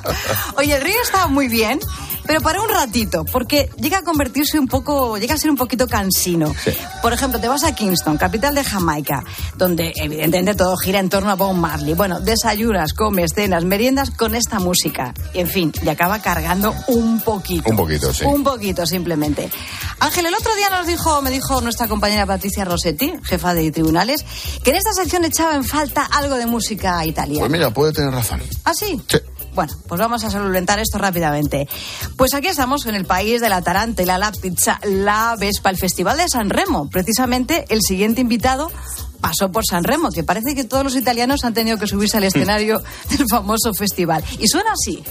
[0.57, 1.79] Oye, el río estaba muy bien,
[2.25, 5.87] pero para un ratito, porque llega a convertirse un poco, llega a ser un poquito
[5.87, 6.53] cansino.
[7.01, 9.23] Por ejemplo, te vas a Kingston, capital de Jamaica,
[9.57, 11.93] donde evidentemente todo gira en torno a Bob Marley.
[11.93, 15.13] Bueno, desayunas, comes, cenas, meriendas con esta música.
[15.33, 17.69] Y en fin, y acaba cargando un poquito.
[17.69, 18.25] Un poquito, sí.
[18.25, 19.49] Un poquito, simplemente.
[19.99, 24.25] Ángel, el otro día nos dijo, me dijo nuestra compañera Patricia Rossetti, jefa de tribunales,
[24.63, 27.41] que en esta sección echaba en falta algo de música italiana.
[27.41, 28.41] Pues mira, puede tener razón.
[28.63, 29.01] ¿Ah, sí?
[29.55, 31.67] Bueno, pues vamos a solventar esto rápidamente.
[32.17, 36.17] Pues aquí estamos en el país de la tarantela, la pizza, la Vespa, el Festival
[36.17, 36.89] de San Remo.
[36.89, 38.69] Precisamente el siguiente invitado
[39.21, 42.25] pasó por San Remo, que parece que todos los italianos han tenido que subirse al
[42.25, 44.23] escenario del famoso festival.
[44.39, 45.03] Y suena así.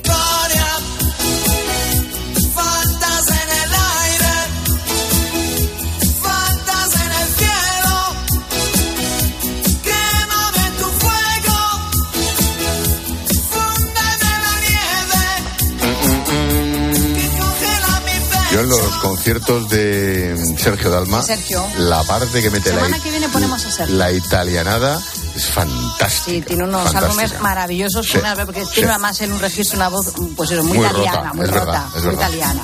[19.05, 21.63] Conciertos de Sergio Dalma, Sergio.
[21.77, 23.97] la parte que mete la, Semana que viene ponemos a Sergio.
[23.97, 24.99] la italianada
[25.37, 26.25] es fantástica.
[26.25, 27.07] Sí, tiene unos fantástica.
[27.07, 28.71] álbumes maravillosos, Sí, una- porque sí.
[28.77, 31.51] tiene además en un registro una voz, pues eso, muy, Muy italiana, rota, muy es
[31.51, 32.29] rota, verdad, es muy verdad.
[32.29, 32.63] italiana.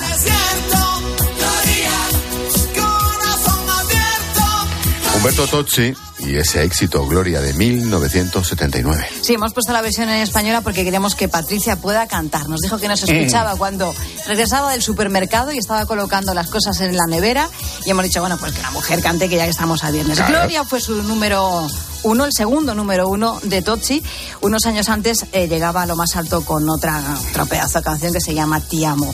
[5.15, 5.93] Humberto Tocci
[6.23, 9.07] y ese éxito Gloria de 1979.
[9.21, 12.47] Sí, hemos puesto la versión en española porque queremos que Patricia pueda cantar.
[12.49, 13.09] Nos dijo que nos Mm.
[13.11, 13.93] escuchaba cuando
[14.27, 17.49] regresaba del supermercado y estaba colocando las cosas en la nevera
[17.85, 20.17] y hemos dicho, bueno, pues que la mujer cante que ya que estamos a viernes.
[20.17, 20.33] Claro.
[20.33, 21.67] Gloria fue su número
[22.03, 24.01] uno, el segundo número uno de Tocci.
[24.41, 26.99] Unos años antes eh, llegaba a lo más alto con otra,
[27.29, 29.13] otra pedazo de canción que se llama Ti amo.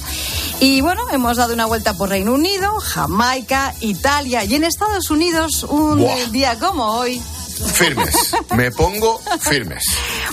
[0.60, 5.64] Y bueno, hemos dado una vuelta por Reino Unido, Jamaica, Italia y en Estados Unidos
[5.70, 6.30] un Buah.
[6.32, 7.22] día como hoy.
[7.74, 8.36] Firmes.
[8.56, 9.84] Me pongo firmes.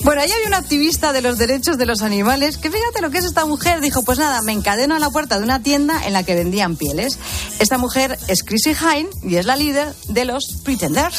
[0.03, 3.19] Bueno, ahí había una activista de los derechos de los animales que fíjate lo que
[3.19, 3.81] es esta mujer.
[3.81, 6.77] Dijo, pues nada, me encadeno a la puerta de una tienda en la que vendían
[6.77, 7.19] pieles.
[7.61, 11.17] Esta mujer es Chrissy Hine y es la líder de los Pretenders.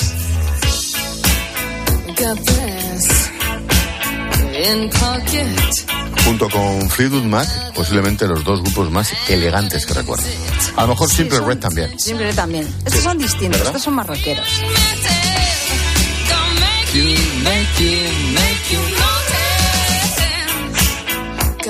[6.24, 10.24] Junto con Fleetwood Mac, posiblemente los dos grupos más elegantes que recuerdo.
[10.76, 12.00] A lo mejor Simple Red también.
[12.00, 12.68] Siempre también.
[12.86, 13.68] Estos son distintos, ¿Verdad?
[13.68, 14.08] estos son más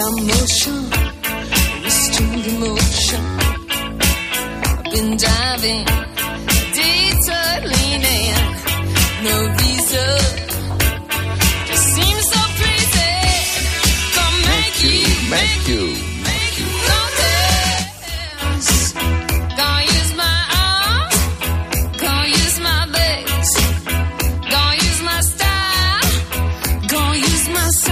[0.05, 0.83] Commotion,
[1.83, 3.23] restrained emotion.
[4.69, 5.83] I've been diving,
[6.75, 8.35] detour leaning,
[9.23, 10.24] no reason.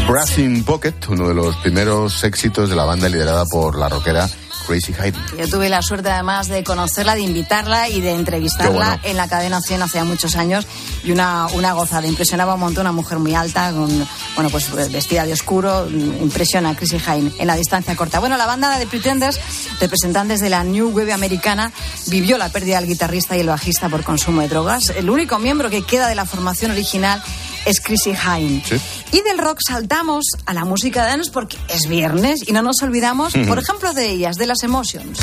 [0.04, 0.12] Sense.
[0.12, 4.30] Brassing Pocket, uno de los primeros éxitos de la banda liderada por la rockera
[4.66, 5.18] Crazy Hyde.
[5.38, 9.00] Yo tuve la suerte además de conocerla, de invitarla y de entrevistarla bueno.
[9.04, 10.66] en la cadena 100 hace muchos años
[11.04, 12.08] y una, una gozada.
[12.08, 13.90] Impresionaba un montón, una mujer muy alta, con,
[14.36, 18.20] bueno, pues vestida de oscuro, impresiona a Chrissy Hine en la distancia corta.
[18.20, 19.40] Bueno, la banda de Pretenders,
[19.80, 21.72] representantes de la New Wave americana,
[22.08, 24.90] vivió la pérdida del guitarrista y el bajista por consumo de drogas.
[24.90, 27.22] El único miembro que queda de la formación original
[27.66, 28.64] es Chrissy Hine.
[29.12, 32.82] Y del rock saltamos a la música de dance porque es viernes y no nos
[32.82, 35.20] olvidamos, por ejemplo, de ellas, de las Emotions.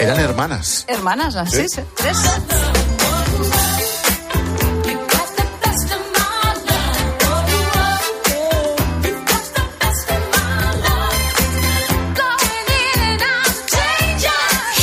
[0.00, 0.84] Eran hermanas.
[0.88, 1.56] Hermanas, las Sí.
[1.68, 2.16] seis, tres.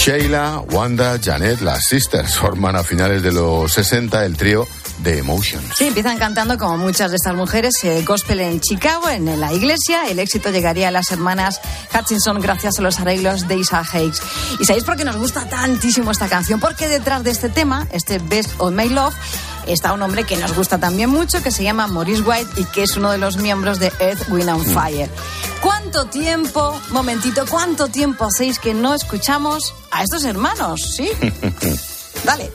[0.04, 5.64] Sheila, Wanda, Janet, las Sisters forman a finales de los 60 el trío de Emotion.
[5.78, 10.10] Sí, empiezan cantando como muchas de estas mujeres eh, gospel en Chicago, en la iglesia.
[10.10, 11.62] El éxito llegaría a las hermanas
[11.98, 14.22] Hutchinson gracias a los arreglos de Isa Hayes.
[14.60, 16.60] ¿Y sabéis por qué nos gusta tantísimo esta canción?
[16.60, 19.16] Porque detrás de este tema, este Best of My Love,
[19.68, 22.84] está un hombre que nos gusta también mucho, que se llama Maurice White y que
[22.84, 25.10] es uno de los miembros de Earth, Wind and Fire.
[25.94, 30.82] ¿Cuánto tiempo, momentito, cuánto tiempo hacéis que no escuchamos a estos hermanos?
[30.96, 31.08] ¿Sí?
[32.26, 32.52] Dale.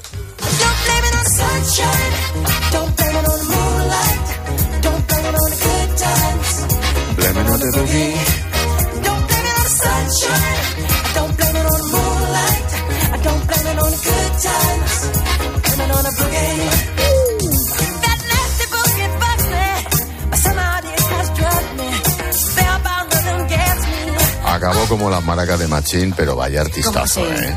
[24.59, 27.57] Acabó como las maracas de Machín, pero vaya artistazo, ¿eh?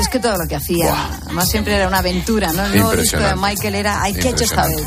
[0.00, 2.64] Es que todo lo que hacía, además siempre era una aventura, ¿no?
[2.64, 3.36] El nuevo disco de.
[3.36, 4.82] Michael era Hay que hecho esta vez.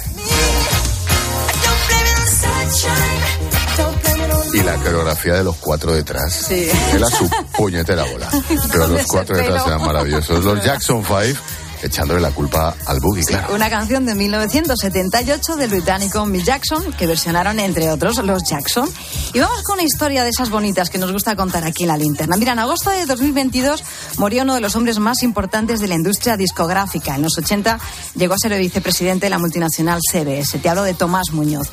[4.53, 6.33] Y la coreografía de los cuatro detrás.
[6.47, 6.67] Sí.
[6.93, 8.27] Era su puñetera bola.
[8.71, 10.43] Pero los cuatro detrás eran maravillosos.
[10.43, 11.35] Los Jackson Five
[11.81, 13.55] echándole la culpa al boogie, claro.
[13.55, 18.89] Una canción de 1978 del británico Mick Jackson, que versionaron entre otros los Jackson.
[19.33, 21.97] Y vamos con una historia de esas bonitas que nos gusta contar aquí en la
[21.97, 22.37] linterna.
[22.37, 23.83] Mira, en agosto de 2022
[24.21, 27.15] murió uno de los hombres más importantes de la industria discográfica.
[27.15, 27.79] En los 80
[28.13, 30.59] llegó a ser el vicepresidente de la multinacional CBS.
[30.59, 31.67] Te hablo de Tomás Muñoz.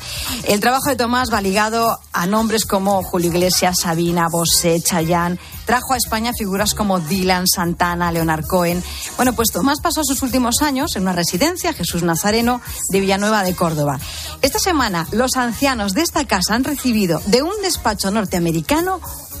[0.45, 5.37] El trabajo de Tomás va ligado a nombres como Julio Iglesias, Sabina, Bosé, Chayanne.
[5.65, 8.83] Trajo a España figuras como Dylan, Santana, Leonard Cohen.
[9.15, 13.53] Bueno, pues Tomás pasó sus últimos años en una residencia, Jesús Nazareno, de Villanueva de
[13.53, 13.99] Córdoba.
[14.41, 18.99] Esta semana, los ancianos de esta casa han recibido de un despacho norteamericano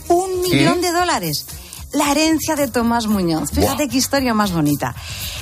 [0.09, 1.47] un millón de dólares.
[1.91, 3.49] La herencia de Tomás Muñoz.
[3.51, 4.95] Fíjate qué historia más bonita.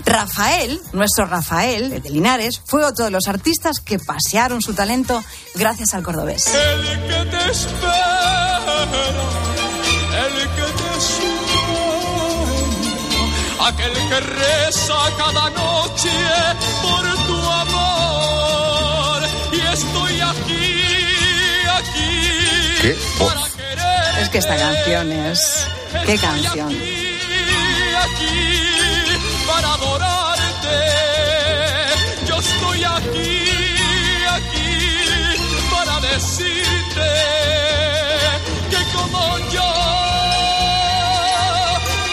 [0.05, 5.21] Rafael, nuestro Rafael, el de Linares, fue otro de los artistas que pasearon su talento
[5.55, 6.47] gracias al cordobés.
[6.47, 8.83] El que te espera,
[10.25, 12.47] el que te sueña,
[13.67, 16.11] aquel que reza cada noche
[16.81, 19.21] por tu amor.
[19.51, 20.85] Y estoy aquí,
[21.77, 22.81] aquí.
[22.81, 23.33] ¿Qué voz?
[24.21, 25.67] Es que esta canción es...
[26.07, 26.69] ¡Qué canción!
[26.69, 28.37] aquí
[29.45, 30.77] para adorarte.
[32.25, 33.41] Yo estoy aquí,
[34.31, 34.71] aquí
[35.69, 37.09] para decirte
[38.69, 39.73] que como yo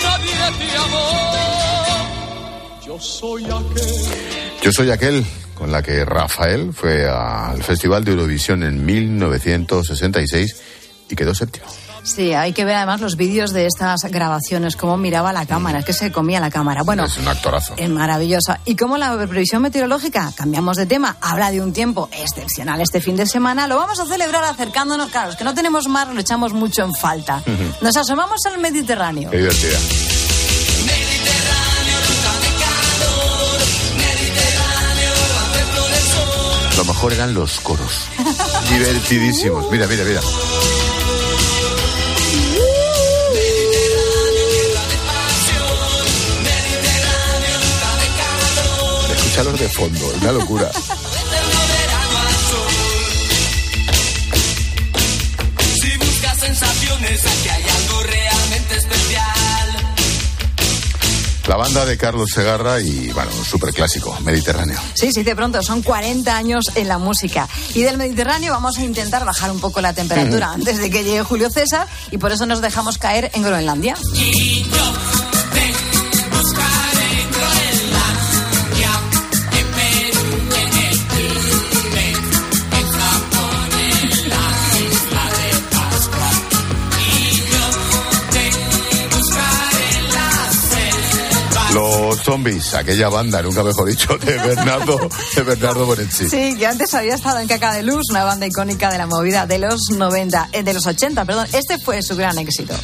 [0.03, 1.11] nadie te amó.
[2.85, 4.61] Yo soy aquel.
[4.61, 5.25] Yo soy aquel
[5.55, 10.57] con la que Rafael fue al Festival de Eurovisión en 1966
[11.11, 11.84] y quedó séptimo.
[12.05, 15.85] Sí, hay que ver además los vídeos de estas grabaciones, cómo miraba la cámara, es
[15.87, 16.83] que se comía la cámara.
[16.83, 17.75] Bueno, Es un actorazo.
[17.79, 18.61] es maravillosa.
[18.67, 23.17] Y como la previsión meteorológica, cambiamos de tema, habla de un tiempo excepcional este fin
[23.17, 26.53] de semana, lo vamos a celebrar acercándonos, claro, los que no tenemos mar lo echamos
[26.53, 27.43] mucho en falta.
[27.81, 29.31] Nos asomamos al Mediterráneo.
[29.31, 29.79] Qué divertida.
[36.77, 38.09] Lo mejor eran los coros.
[38.69, 39.71] Divertidísimos.
[39.71, 40.21] Mira, mira, mira.
[49.35, 50.71] Escuchalos de fondo, es una locura.
[55.75, 59.69] Si buscas sensaciones, aquí hay algo realmente especial.
[61.49, 64.79] La banda de Carlos Segarra y, bueno, un súper clásico, Mediterráneo.
[64.95, 67.49] Sí, sí, de pronto, son 40 años en la música.
[67.75, 71.25] Y del Mediterráneo vamos a intentar bajar un poco la temperatura antes de que llegue
[71.25, 73.97] Julio César y por eso nos dejamos caer en Groenlandia.
[92.35, 96.29] Zombies, aquella banda, nunca mejor dicho, de Bernardo, de Bernardo Bonetti.
[96.29, 99.47] Sí, que antes había estado en Caca de Luz, una banda icónica de la movida
[99.47, 101.47] de los 90, eh, de los 80, perdón.
[101.53, 102.75] Este fue su gran éxito.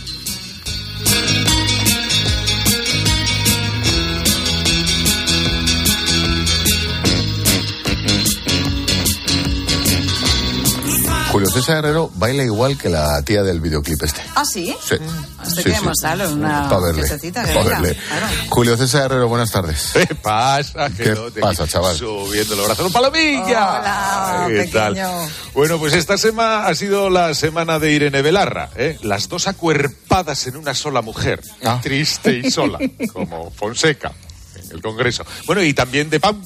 [11.51, 14.21] Julio César Herrero baila igual que la tía del videoclip este.
[14.37, 14.75] ¿Ah, sí?
[14.87, 14.95] Sí.
[15.43, 15.85] Este Sí, quiere sí.
[15.85, 17.97] mostrarlo, una Pa' verle, que pa' verle.
[17.97, 18.27] claro.
[18.51, 19.91] Julio César Herrero, buenas tardes.
[19.93, 20.89] ¿Qué pasa?
[20.97, 21.97] ¿Qué no te- pasa, chaval?
[21.97, 22.89] Subiendo el brazo.
[22.91, 23.81] ¡Palomilla!
[23.81, 24.93] Hola, ¿Qué tal?
[24.95, 25.29] pequeño.
[25.55, 28.71] Bueno, pues esta semana ha sido la semana de Irene Belarra.
[28.77, 28.99] ¿eh?
[29.03, 31.43] Las dos acuerpadas en una sola mujer.
[31.65, 31.81] Ah.
[31.83, 32.79] Triste y sola,
[33.13, 34.13] como Fonseca
[34.55, 35.25] en el Congreso.
[35.47, 36.41] Bueno, y también de Pam.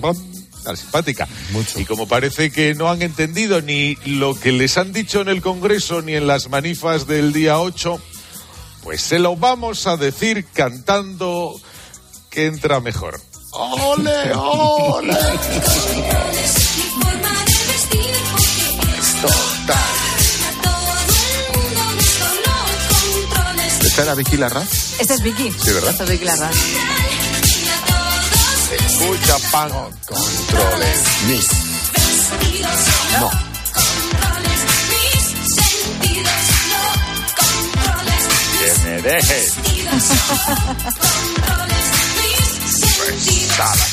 [0.00, 0.14] Pam,
[0.64, 1.26] Tan simpática.
[1.76, 5.40] Y como parece que no han entendido ni lo que les han dicho en el
[5.40, 8.00] Congreso ni en las manifas del día 8,
[8.82, 11.60] pues se lo vamos a decir cantando
[12.30, 13.20] que entra mejor.
[13.52, 15.18] ¡Ole, ole!
[23.82, 25.00] ¿Esta era Vicky Larraz?
[25.00, 25.50] Este es Vicky.
[25.50, 25.90] Sí, ¿verdad?
[25.90, 26.54] Este es Vicky Larraz.
[28.72, 29.70] Escucha, pan.
[30.06, 31.00] Controles.
[31.26, 31.48] Mis.
[33.18, 33.30] No.
[38.58, 39.54] Que me dejes.
[43.06, 43.86] Pesada.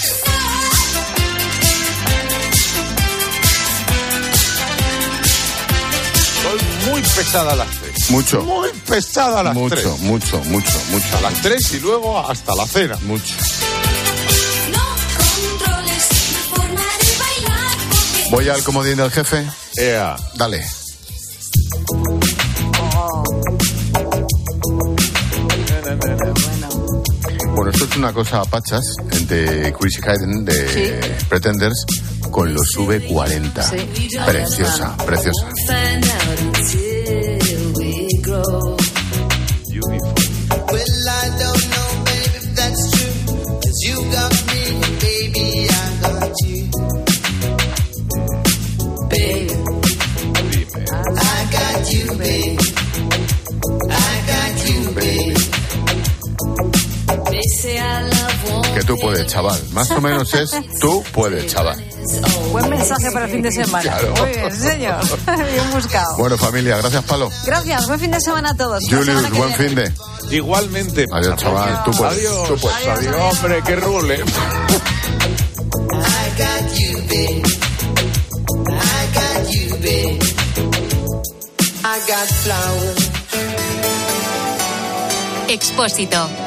[6.44, 8.10] Son muy pesadas las tres.
[8.12, 8.42] Mucho.
[8.44, 9.86] Muy pesadas las mucho, tres.
[10.02, 11.06] mucho, mucho, mucho.
[11.06, 12.98] Hasta las tres y luego hasta la cena.
[13.02, 13.34] Mucho.
[18.30, 19.46] Voy al comodín del jefe.
[19.78, 20.16] Ea.
[20.36, 20.66] Dale.
[27.56, 31.86] Bueno, esto es una cosa a pachas entre Chrissy Hayden de Pretenders
[32.30, 33.64] con los V40.
[33.64, 34.10] Sí.
[34.26, 35.48] Preciosa, preciosa.
[59.28, 59.62] Chaval.
[59.72, 61.84] Más o menos es tú puedes, chaval.
[62.52, 63.82] Buen mensaje para el fin de semana.
[63.82, 64.14] Claro.
[64.16, 65.04] Muy bien, señor.
[65.26, 66.18] Bien buscado.
[66.18, 67.30] Bueno, familia, gracias, Palo.
[67.46, 68.84] Gracias, buen fin de semana a todos.
[68.90, 69.58] Julius, buen viene.
[69.58, 70.36] fin de.
[70.36, 71.06] Igualmente.
[71.12, 71.84] Adiós, chaval.
[71.84, 72.18] Tú puedes.
[72.18, 72.48] Adiós.
[72.48, 72.88] Tú puedes.
[72.88, 74.24] Adiós, hombre, que rule.
[85.48, 86.47] Expósito.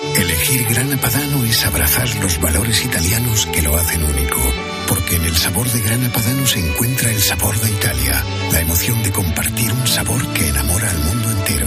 [0.00, 4.38] Elegir Grana Padano es abrazar los valores italianos que lo hacen único.
[4.86, 9.02] Porque en el sabor de Grana Padano se encuentra el sabor de Italia, la emoción
[9.02, 11.66] de compartir un sabor que enamora al mundo entero.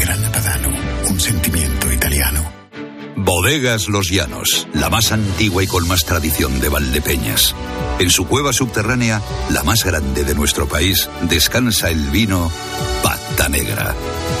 [0.00, 0.68] Grana Padano,
[1.10, 2.52] un sentimiento italiano.
[3.14, 7.54] Bodegas Los Llanos, la más antigua y con más tradición de Valdepeñas.
[8.00, 12.50] En su cueva subterránea, la más grande de nuestro país, descansa el vino
[13.02, 13.94] Pata Negra,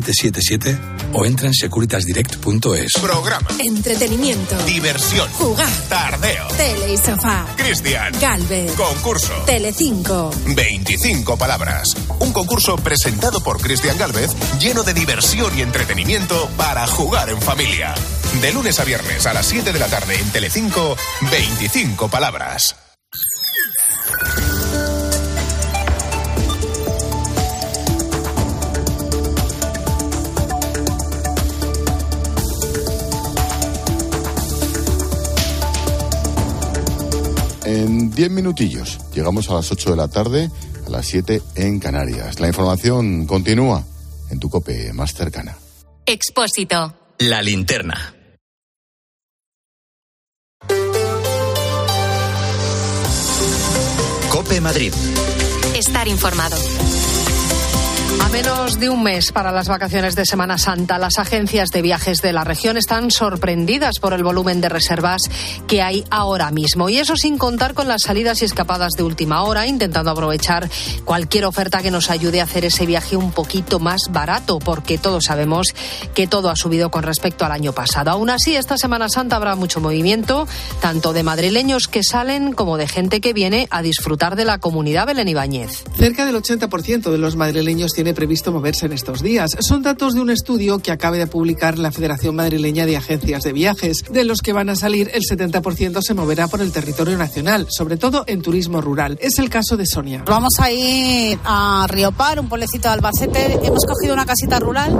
[0.00, 0.78] 900-666-777
[1.12, 2.92] o entra en securitasdirect.es.
[3.00, 3.48] Programa.
[3.58, 4.56] Entretenimiento.
[4.64, 5.28] Diversión.
[5.32, 5.70] Jugar.
[5.88, 6.48] Tardeo.
[6.56, 7.46] Tele y sofá.
[7.56, 8.12] Cristian.
[8.20, 8.72] Galvez.
[8.72, 9.32] Concurso.
[9.46, 10.30] Telecinco.
[10.54, 11.96] 25 palabras.
[12.20, 17.94] Un concurso presentado por Cristian Galvez lleno de diversión y entretenimiento para jugar en familia.
[18.40, 20.96] De lunes a viernes a las 7 de la tarde en Telecinco,
[21.30, 22.76] 25 palabras.
[37.70, 40.50] En 10 minutillos llegamos a las 8 de la tarde,
[40.84, 42.40] a las 7 en Canarias.
[42.40, 43.84] La información continúa
[44.28, 45.56] en tu cope más cercana.
[46.04, 46.92] Expósito.
[47.20, 48.16] La linterna.
[54.32, 54.92] Cope Madrid.
[55.76, 56.56] Estar informado.
[58.18, 62.20] A menos de un mes para las vacaciones de Semana Santa, las agencias de viajes
[62.22, 65.22] de la región están sorprendidas por el volumen de reservas
[65.68, 66.88] que hay ahora mismo.
[66.88, 70.68] Y eso sin contar con las salidas y escapadas de última hora, intentando aprovechar
[71.04, 75.24] cualquier oferta que nos ayude a hacer ese viaje un poquito más barato, porque todos
[75.24, 75.68] sabemos
[76.14, 78.10] que todo ha subido con respecto al año pasado.
[78.10, 80.48] Aún así, esta Semana Santa habrá mucho movimiento,
[80.80, 85.06] tanto de madrileños que salen como de gente que viene a disfrutar de la comunidad
[85.06, 85.84] Belén Ibáñez.
[85.96, 89.50] Cerca del 80% de los madrileños tiene previsto moverse en estos días.
[89.60, 93.52] Son datos de un estudio que acaba de publicar la Federación Madrileña de Agencias de
[93.52, 94.04] Viajes.
[94.10, 97.98] De los que van a salir, el 70% se moverá por el territorio nacional, sobre
[97.98, 99.18] todo en turismo rural.
[99.20, 100.24] Es el caso de Sonia.
[100.26, 103.58] Vamos a ir a Riopar, un pueblecito de Albacete.
[103.62, 104.96] Hemos cogido una casita rural.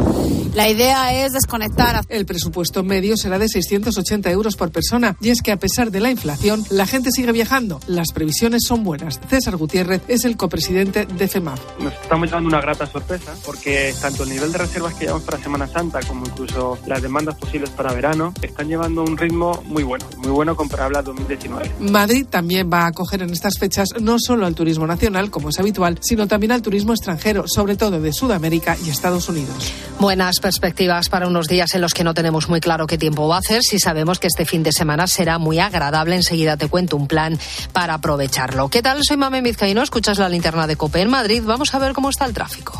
[0.52, 2.04] La idea es desconectar.
[2.10, 5.16] El presupuesto medio será de 680 euros por persona.
[5.22, 7.80] Y es que a pesar de la inflación, la gente sigue viajando.
[7.86, 9.20] Las previsiones son buenas.
[9.30, 11.58] César Gutiérrez es el copresidente de FEMAP.
[11.78, 15.38] Nos estamos llevando una grata sorpresa porque tanto el nivel de reservas que llevamos para
[15.42, 20.06] Semana Santa como incluso las demandas posibles para verano están llevando un ritmo muy bueno,
[20.18, 21.70] muy bueno comparable a 2019.
[21.80, 25.58] Madrid también va a acoger en estas fechas no solo al turismo nacional, como es
[25.58, 29.72] habitual, sino también al turismo extranjero, sobre todo de Sudamérica y Estados Unidos.
[29.98, 33.36] Buenas perspectivas para unos días en los que no tenemos muy claro qué tiempo va
[33.36, 33.62] a hacer.
[33.62, 37.38] Si sabemos que este fin de semana será muy agradable, enseguida te cuento un plan
[37.72, 38.68] para aprovecharlo.
[38.68, 39.00] ¿Qué tal?
[39.02, 41.42] Soy Mame Vizcaíno, escuchas la linterna de Cope en Madrid.
[41.44, 42.79] Vamos a ver cómo está el tráfico.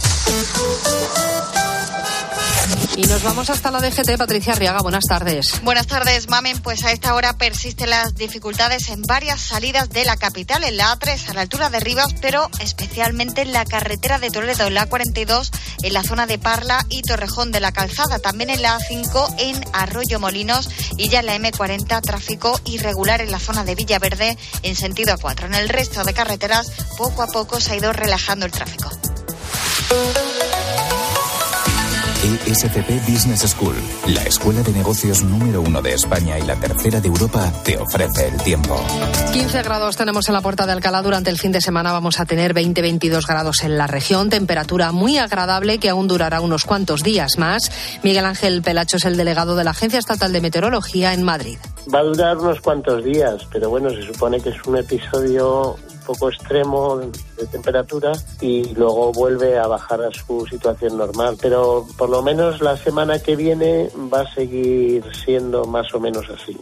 [3.00, 4.18] Y nos vamos hasta la DGT.
[4.18, 5.62] Patricia Arriaga, buenas tardes.
[5.62, 6.58] Buenas tardes, Mamen.
[6.60, 10.98] Pues a esta hora persisten las dificultades en varias salidas de la capital, en la
[10.98, 14.86] A3 a la altura de Rivas, pero especialmente en la carretera de Toledo, en la
[14.86, 15.50] A42,
[15.82, 18.18] en la zona de Parla y Torrejón de la Calzada.
[18.18, 23.30] También en la A5 en Arroyo Molinos y ya en la M40 tráfico irregular en
[23.30, 25.46] la zona de Villaverde en sentido A4.
[25.46, 28.90] En el resto de carreteras, poco a poco se ha ido relajando el tráfico.
[32.50, 33.76] ESCP Business School,
[34.08, 38.26] la escuela de negocios número uno de España y la tercera de Europa, te ofrece
[38.26, 38.76] el tiempo.
[39.32, 41.00] 15 grados tenemos en la puerta de Alcalá.
[41.00, 44.30] Durante el fin de semana vamos a tener 20-22 grados en la región.
[44.30, 47.70] Temperatura muy agradable que aún durará unos cuantos días más.
[48.02, 51.58] Miguel Ángel Pelacho es el delegado de la Agencia Estatal de Meteorología en Madrid.
[51.94, 56.28] Va a durar unos cuantos días, pero bueno, se supone que es un episodio poco
[56.28, 61.36] extremo de temperatura y luego vuelve a bajar a su situación normal.
[61.40, 66.28] Pero por lo menos la semana que viene va a seguir siendo más o menos
[66.30, 66.58] así.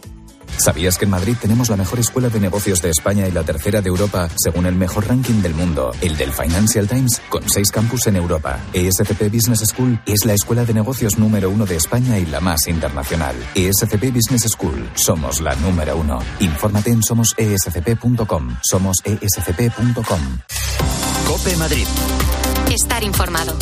[0.59, 3.81] ¿Sabías que en Madrid tenemos la mejor escuela de negocios de España y la tercera
[3.81, 8.07] de Europa, según el mejor ranking del mundo, el del Financial Times, con seis campus
[8.07, 8.59] en Europa?
[8.73, 12.67] ESCP Business School es la escuela de negocios número uno de España y la más
[12.67, 13.35] internacional.
[13.55, 16.19] ESCP Business School, somos la número uno.
[16.41, 18.57] Infórmate en somosescp.com.
[18.61, 20.21] Somosescp.com.
[21.25, 21.87] Cope Madrid.
[22.69, 23.57] Estar informado.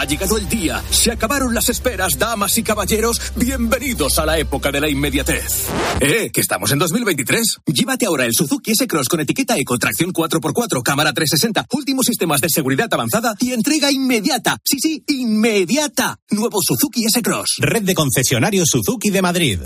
[0.00, 4.72] Ha llegado el día, se acabaron las esperas, damas y caballeros, bienvenidos a la época
[4.72, 5.66] de la inmediatez.
[6.00, 7.58] Eh, que estamos en 2023.
[7.66, 12.48] Llévate ahora el Suzuki S-Cross con etiqueta Eco, tracción 4x4, cámara 360, últimos sistemas de
[12.48, 14.56] seguridad avanzada y entrega inmediata.
[14.64, 16.18] Sí, sí, inmediata.
[16.30, 17.58] Nuevo Suzuki S-Cross.
[17.58, 19.60] Red de concesionarios Suzuki de Madrid.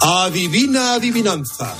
[0.00, 1.74] Adivina adivinanza.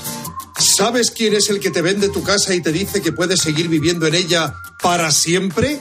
[0.59, 3.67] ¿Sabes quién es el que te vende tu casa y te dice que puedes seguir
[3.67, 5.79] viviendo en ella para siempre?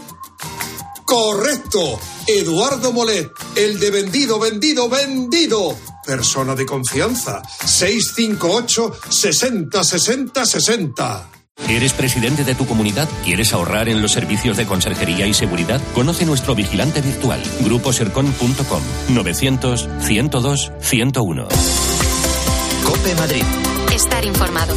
[1.06, 2.00] Correcto.
[2.26, 5.78] Eduardo Molet, el de vendido, vendido, vendido.
[6.04, 7.42] Persona de confianza.
[7.64, 11.30] 658 60 60 60.
[11.68, 13.08] ¿Eres presidente de tu comunidad?
[13.24, 15.80] ¿Quieres ahorrar en los servicios de conserjería y seguridad?
[15.94, 21.48] Conoce nuestro vigilante virtual, gruposercon.com 900 102 101.
[22.84, 23.44] Cope Madrid.
[23.94, 24.76] Estar informado.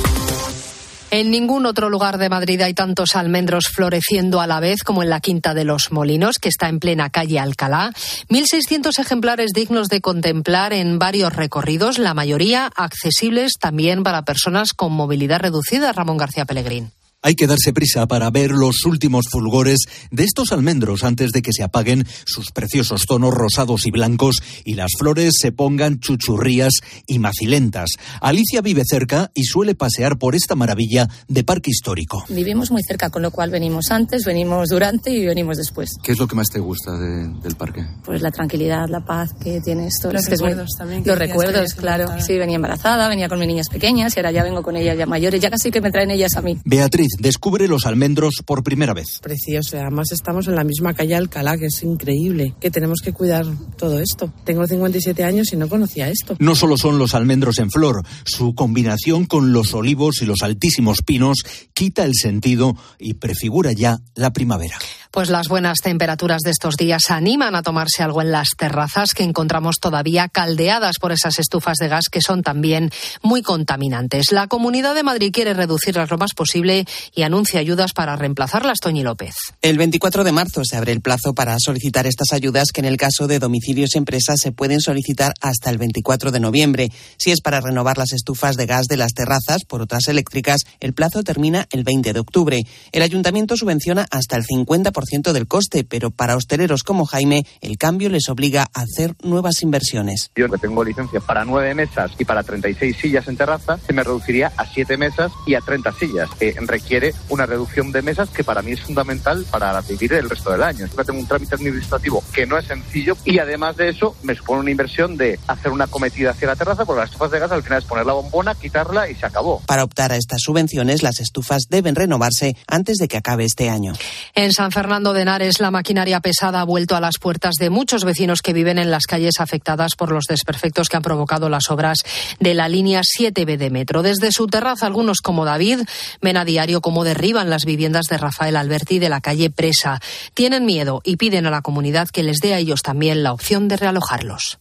[1.12, 5.10] En ningún otro lugar de Madrid hay tantos almendros floreciendo a la vez como en
[5.10, 7.92] la Quinta de los Molinos, que está en plena calle Alcalá.
[8.30, 14.92] 1.600 ejemplares dignos de contemplar en varios recorridos, la mayoría accesibles también para personas con
[14.94, 15.94] movilidad reducida.
[15.94, 16.92] Ramón García Pellegrín.
[17.22, 21.52] Hay que darse prisa para ver los últimos fulgores de estos almendros antes de que
[21.52, 26.76] se apaguen sus preciosos tonos rosados y blancos y las flores se pongan chuchurrías
[27.08, 27.90] y macilentas.
[28.22, 32.24] Alicia vive cerca y suele pasear por esta maravilla de parque histórico.
[32.30, 35.90] Vivimos muy cerca, con lo cual venimos antes, venimos durante y venimos después.
[36.02, 37.86] ¿Qué es lo que más te gusta de- del parque?
[38.06, 40.10] Pues la tranquilidad, la paz que tiene esto.
[40.14, 42.08] Los es que es muy- recuerdos también Los recuerdos, claro.
[42.26, 45.06] Sí, venía embarazada, venía con mis niñas pequeñas y ahora ya vengo con ellas ya
[45.06, 45.42] mayores.
[45.42, 46.58] Ya casi que me traen ellas a mí.
[46.64, 49.20] Beatriz Madrid descubre los almendros por primera vez.
[49.22, 53.46] Precioso, además estamos en la misma calle Alcalá, que es increíble, que tenemos que cuidar
[53.78, 54.32] todo esto.
[54.44, 56.36] Tengo 57 años y no conocía esto.
[56.40, 61.02] No solo son los almendros en flor, su combinación con los olivos y los altísimos
[61.06, 61.44] pinos
[61.74, 64.78] quita el sentido y prefigura ya la primavera.
[65.12, 69.24] Pues las buenas temperaturas de estos días animan a tomarse algo en las terrazas que
[69.24, 72.92] encontramos todavía caldeadas por esas estufas de gas que son también
[73.24, 74.32] muy contaminantes.
[74.32, 76.86] La Comunidad de Madrid quiere reducirlas lo más posible
[77.16, 79.36] y anuncia ayudas para reemplazarlas, Toñi López.
[79.62, 82.98] El 24 de marzo se abre el plazo para solicitar estas ayudas que en el
[82.98, 86.92] caso de domicilios y empresas se pueden solicitar hasta el 24 de noviembre.
[87.18, 90.94] Si es para renovar las estufas de gas de las terrazas por otras eléctricas, el
[90.94, 92.64] plazo termina el 20 de octubre.
[92.92, 98.10] El ayuntamiento subvenciona hasta el 50% del coste, pero para hosteleros como Jaime, el cambio
[98.10, 100.32] les obliga a hacer nuevas inversiones.
[100.36, 104.04] Yo que tengo licencia para nueve mesas y para 36 sillas en terraza, se me
[104.04, 106.50] reduciría a siete mesas y a 30 sillas, que
[106.90, 110.64] requiere una reducción de mesas que para mí es fundamental para vivir el resto del
[110.64, 110.88] año.
[110.88, 114.62] Yo tengo un trámite administrativo que no es sencillo y además de eso me supone
[114.62, 117.62] una inversión de hacer una cometida hacia la terraza, porque las estufas de gas al
[117.62, 119.62] final es poner la bombona, quitarla y se acabó.
[119.68, 123.94] Para optar a estas subvenciones, las estufas deben renovarse antes de que acabe este año.
[124.34, 127.70] En San Fernando Fernando de Henares, la maquinaria pesada ha vuelto a las puertas de
[127.70, 131.70] muchos vecinos que viven en las calles afectadas por los desperfectos que han provocado las
[131.70, 132.00] obras
[132.40, 134.02] de la línea 7B de metro.
[134.02, 135.82] Desde su terraza, algunos como David
[136.22, 140.00] ven a diario cómo derriban las viviendas de Rafael Alberti de la calle Presa.
[140.34, 143.68] Tienen miedo y piden a la comunidad que les dé a ellos también la opción
[143.68, 144.60] de realojarlos.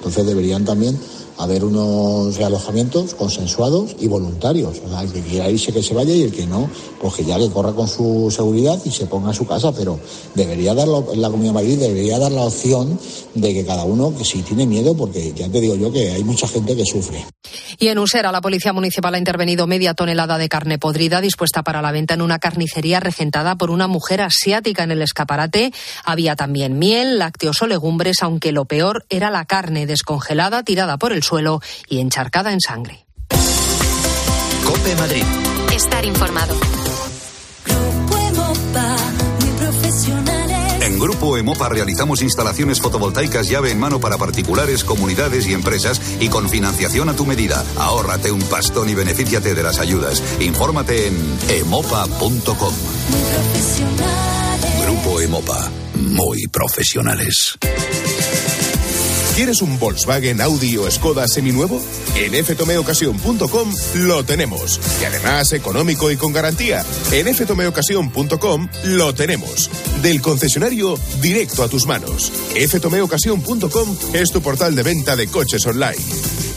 [0.00, 0.96] Entonces deberían también
[1.38, 4.76] haber unos realojamientos consensuados y voluntarios.
[4.76, 7.36] Sea, el que quiera irse que se vaya y el que no, pues que ya
[7.36, 9.72] que corra con su seguridad y se ponga en su casa.
[9.72, 9.98] Pero
[10.36, 12.96] debería dar la, Comunidad Madrid debería dar la opción
[13.34, 16.22] de que cada uno, que si tiene miedo, porque ya te digo yo que hay
[16.22, 17.26] mucha gente que sufre.
[17.78, 21.82] Y en Usera, la Policía Municipal ha intervenido media tonelada de carne podrida dispuesta para
[21.82, 25.72] la venta en una carnicería regentada por una mujer asiática en el escaparate.
[26.04, 31.12] Había también miel, lácteos o legumbres, aunque lo peor era la carne descongelada, tirada por
[31.12, 33.06] el suelo y encharcada en sangre.
[34.64, 35.24] Cope Madrid.
[35.72, 36.54] Estar informado.
[40.98, 46.28] En Grupo Emopa realizamos instalaciones fotovoltaicas llave en mano para particulares, comunidades y empresas y
[46.28, 47.64] con financiación a tu medida.
[47.76, 50.20] Ahórrate un pastón y benefíciate de las ayudas.
[50.40, 51.14] Infórmate en
[51.50, 52.74] emopa.com.
[54.82, 55.70] Grupo Emopa.
[55.94, 57.56] Muy profesionales.
[59.38, 61.80] ¿Quieres un Volkswagen, Audi o Skoda seminuevo?
[62.16, 64.80] En ftomeocasión.com lo tenemos.
[65.00, 66.84] Y además económico y con garantía.
[67.12, 69.70] En ftomeocasión.com lo tenemos.
[70.02, 72.32] Del concesionario directo a tus manos.
[72.68, 76.47] ftomeocasión.com es tu portal de venta de coches online.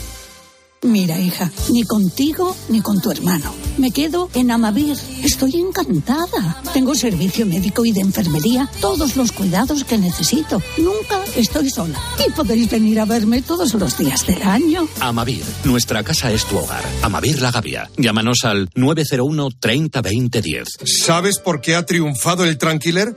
[0.84, 3.54] Mira, hija, ni contigo ni con tu hermano.
[3.78, 4.96] Me quedo en Amavir.
[5.22, 6.60] Estoy encantada.
[6.74, 10.60] Tengo servicio médico y de enfermería, todos los cuidados que necesito.
[10.78, 12.00] Nunca estoy sola.
[12.26, 14.88] Y podéis venir a verme todos los días del año.
[14.98, 16.82] Amavir, nuestra casa es tu hogar.
[17.02, 17.88] Amavir La Gavia.
[17.96, 20.68] Llámanos al 901 30 20 10.
[20.84, 23.16] ¿Sabes por qué ha triunfado el Tranquiler?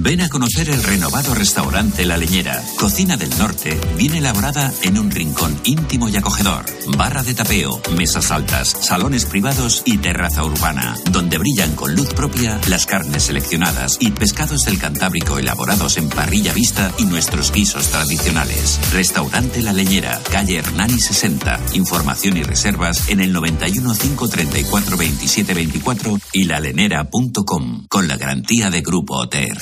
[0.00, 5.10] Ven a conocer el renovado restaurante La Leñera, cocina del norte, bien elaborada en un
[5.10, 6.64] rincón íntimo y acogedor.
[6.96, 12.60] Barra de tapeo, mesas altas, salones privados y terraza urbana, donde brillan con luz propia
[12.68, 18.78] las carnes seleccionadas y pescados del Cantábrico elaborados en parrilla vista y nuestros guisos tradicionales.
[18.92, 21.60] Restaurante La Leñera, calle Hernani 60.
[21.74, 28.80] Información y reservas en el 91 534 27 24 y lalenera.com con la garantía de
[28.80, 29.57] Grupo Hotel.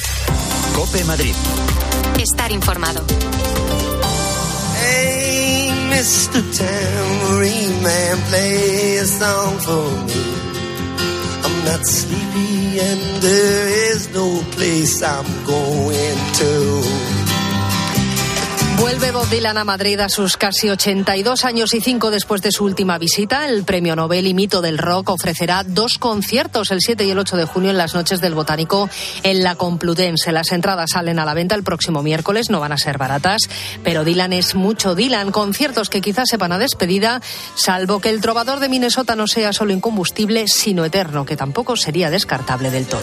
[0.75, 1.35] Cope Madrid.
[2.19, 3.05] Estar informado.
[4.81, 6.43] Hey, Mr.
[6.57, 10.23] Tambourine Man, play a song for me.
[11.45, 17.16] I'm not sleepy and there is no place I'm going to.
[18.79, 22.65] Vuelve Bob Dylan a Madrid a sus casi 82 años y cinco después de su
[22.65, 23.49] última visita.
[23.49, 27.37] El premio Nobel y mito del rock ofrecerá dos conciertos el 7 y el 8
[27.37, 28.91] de junio en las noches del Botánico
[29.23, 30.31] en la Complutense.
[30.31, 33.49] Las entradas salen a la venta el próximo miércoles, no van a ser baratas,
[33.83, 35.33] pero Dylan es mucho Dylan.
[35.33, 37.23] Conciertos que quizás sepan a despedida,
[37.55, 42.11] salvo que el trovador de Minnesota no sea solo incombustible, sino eterno, que tampoco sería
[42.11, 43.03] descartable del todo.